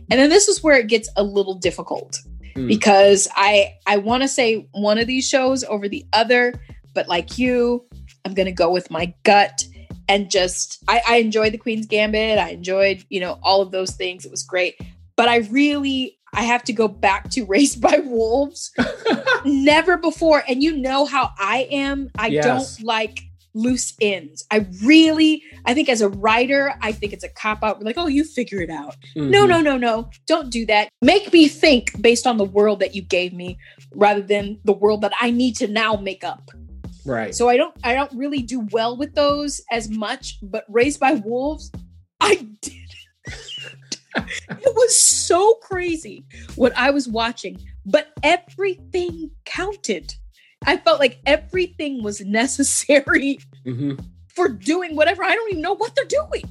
And 0.09 0.19
then 0.19 0.29
this 0.29 0.47
is 0.47 0.63
where 0.63 0.77
it 0.77 0.87
gets 0.87 1.09
a 1.15 1.23
little 1.23 1.55
difficult 1.55 2.19
Hmm. 2.55 2.67
because 2.67 3.27
I 3.35 3.73
I 3.87 3.97
want 3.97 4.21
to 4.21 4.27
say 4.27 4.67
one 4.73 4.99
of 4.99 5.07
these 5.07 5.27
shows 5.27 5.63
over 5.63 5.89
the 5.89 6.05
other, 6.13 6.53
but 6.93 7.07
like 7.07 7.39
you, 7.39 7.83
I'm 8.25 8.33
gonna 8.35 8.51
go 8.51 8.71
with 8.71 8.91
my 8.91 9.11
gut 9.23 9.65
and 10.07 10.29
just 10.29 10.83
I, 10.87 11.01
I 11.07 11.15
enjoyed 11.17 11.51
the 11.53 11.57
Queen's 11.57 11.87
Gambit. 11.87 12.37
I 12.37 12.49
enjoyed 12.49 13.03
you 13.09 13.19
know 13.21 13.39
all 13.41 13.61
of 13.61 13.71
those 13.71 13.91
things. 13.95 14.23
It 14.23 14.29
was 14.31 14.43
great, 14.43 14.79
but 15.15 15.27
I 15.27 15.37
really 15.49 16.19
I 16.35 16.43
have 16.43 16.63
to 16.65 16.73
go 16.73 16.87
back 16.87 17.31
to 17.31 17.43
Raised 17.47 17.81
by 17.81 17.97
Wolves. 18.05 18.71
Never 19.45 19.97
before, 19.97 20.43
and 20.47 20.61
you 20.63 20.77
know 20.77 21.05
how 21.05 21.31
I 21.39 21.67
am. 21.71 22.09
I 22.17 22.27
Yes. 22.27 22.77
don't 22.77 22.85
like 22.85 23.19
loose 23.53 23.93
ends. 24.01 24.45
I 24.51 24.65
really, 24.83 25.43
I 25.65 25.73
think 25.73 25.89
as 25.89 26.01
a 26.01 26.09
writer, 26.09 26.73
I 26.81 26.91
think 26.91 27.13
it's 27.13 27.23
a 27.23 27.29
cop 27.29 27.63
out. 27.63 27.79
We're 27.79 27.85
like, 27.85 27.97
oh, 27.97 28.07
you 28.07 28.23
figure 28.23 28.61
it 28.61 28.69
out. 28.69 28.95
No, 29.15 29.45
Mhm. 29.45 29.49
no, 29.49 29.61
no, 29.61 29.77
no. 29.77 30.09
Don't 30.25 30.49
do 30.49 30.65
that. 30.65 30.89
Make 31.01 31.31
me 31.31 31.47
think 31.47 32.01
based 32.01 32.25
on 32.25 32.37
the 32.37 32.45
world 32.45 32.79
that 32.79 32.95
you 32.95 33.01
gave 33.01 33.33
me 33.33 33.57
rather 33.93 34.21
than 34.21 34.59
the 34.65 34.73
world 34.73 35.01
that 35.01 35.13
I 35.21 35.29
need 35.31 35.55
to 35.57 35.67
now 35.67 35.95
make 35.95 36.23
up. 36.23 36.49
Right. 37.05 37.35
So 37.35 37.49
I 37.49 37.57
don't 37.57 37.75
I 37.83 37.93
don't 37.93 38.11
really 38.13 38.41
do 38.41 38.67
well 38.71 38.95
with 38.97 39.13
those 39.13 39.61
as 39.71 39.89
much, 39.89 40.37
but 40.41 40.65
Raised 40.69 40.99
by 40.99 41.13
Wolves, 41.13 41.71
I 42.21 42.35
did. 42.61 42.73
it 44.15 44.73
was 44.75 44.99
so 44.99 45.55
crazy 45.55 46.25
what 46.55 46.71
I 46.77 46.91
was 46.91 47.07
watching, 47.07 47.59
but 47.85 48.07
everything 48.23 49.31
counted. 49.45 50.15
I 50.65 50.77
felt 50.77 50.99
like 50.99 51.19
everything 51.25 52.03
was 52.03 52.21
necessary 52.21 53.39
Mhm. 53.65 54.03
for 54.35 54.49
doing 54.49 54.95
whatever. 54.95 55.23
I 55.23 55.35
don't 55.35 55.49
even 55.51 55.61
know 55.61 55.75
what 55.75 55.95
they're 55.95 56.05
doing. 56.05 56.43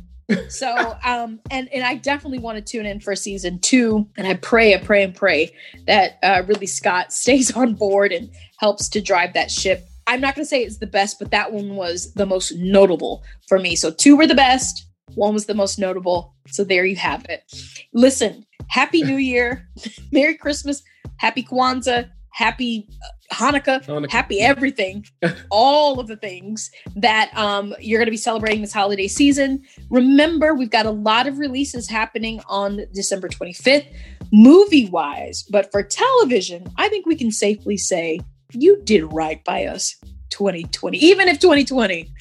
so 0.50 0.96
um 1.04 1.40
and 1.50 1.68
and 1.72 1.84
I 1.84 1.96
definitely 1.96 2.38
want 2.38 2.56
to 2.58 2.62
tune 2.62 2.86
in 2.86 3.00
for 3.00 3.14
season 3.16 3.58
two. 3.58 4.08
And 4.16 4.26
I 4.26 4.34
pray, 4.34 4.74
I 4.74 4.78
pray, 4.78 5.02
and 5.02 5.14
pray 5.14 5.50
that 5.86 6.18
uh 6.22 6.42
Ridley 6.46 6.66
Scott 6.66 7.12
stays 7.22 7.52
on 7.56 7.74
board 7.74 8.12
and 8.12 8.30
helps 8.58 8.88
to 8.90 9.00
drive 9.00 9.34
that 9.34 9.50
ship. 9.50 9.84
I'm 10.06 10.20
not 10.20 10.34
gonna 10.34 10.44
say 10.46 10.62
it's 10.62 10.78
the 10.78 10.86
best, 10.86 11.18
but 11.18 11.30
that 11.30 11.52
one 11.52 11.76
was 11.76 12.12
the 12.14 12.26
most 12.26 12.52
notable 12.56 13.22
for 13.48 13.58
me. 13.58 13.76
So 13.76 13.90
two 13.90 14.16
were 14.16 14.26
the 14.26 14.34
best, 14.34 14.86
one 15.14 15.34
was 15.34 15.46
the 15.46 15.54
most 15.54 15.78
notable. 15.78 16.34
So 16.48 16.64
there 16.64 16.84
you 16.84 16.96
have 16.96 17.24
it. 17.28 17.44
Listen, 17.92 18.44
happy 18.68 19.02
new 19.02 19.16
year, 19.16 19.68
Merry 20.12 20.36
Christmas, 20.36 20.82
happy 21.18 21.42
Kwanzaa, 21.44 22.08
happy 22.32 22.88
uh, 23.02 23.34
Hanukkah, 23.34 23.84
Hanukkah. 23.84 24.10
happy 24.10 24.40
everything, 24.40 25.06
all 25.50 25.98
of 26.00 26.06
the 26.06 26.16
things 26.16 26.70
that 26.96 27.30
um, 27.36 27.74
you're 27.80 27.98
going 27.98 28.06
to 28.06 28.12
be 28.12 28.16
celebrating 28.16 28.60
this 28.60 28.72
holiday 28.72 29.08
season. 29.08 29.62
Remember, 29.90 30.54
we've 30.54 30.70
got 30.70 30.86
a 30.86 30.90
lot 30.90 31.26
of 31.26 31.38
releases 31.38 31.88
happening 31.88 32.40
on 32.48 32.82
December 32.92 33.28
25th, 33.28 33.86
movie 34.32 34.88
wise, 34.88 35.44
but 35.50 35.70
for 35.72 35.82
television, 35.82 36.66
I 36.76 36.88
think 36.88 37.06
we 37.06 37.16
can 37.16 37.30
safely 37.30 37.76
say 37.76 38.20
you 38.52 38.82
did 38.84 39.12
right 39.12 39.42
by 39.44 39.66
us 39.66 39.96
2020. 40.30 40.98
Even 40.98 41.28
if 41.28 41.38
2020 41.38 42.12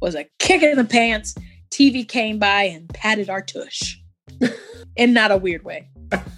was 0.00 0.14
a 0.14 0.26
kick 0.38 0.62
in 0.62 0.76
the 0.76 0.84
pants, 0.84 1.34
TV 1.70 2.06
came 2.06 2.38
by 2.38 2.64
and 2.64 2.88
patted 2.90 3.30
our 3.30 3.42
tush 3.42 3.98
in 4.96 5.12
not 5.12 5.30
a 5.30 5.36
weird 5.36 5.64
way. 5.64 5.88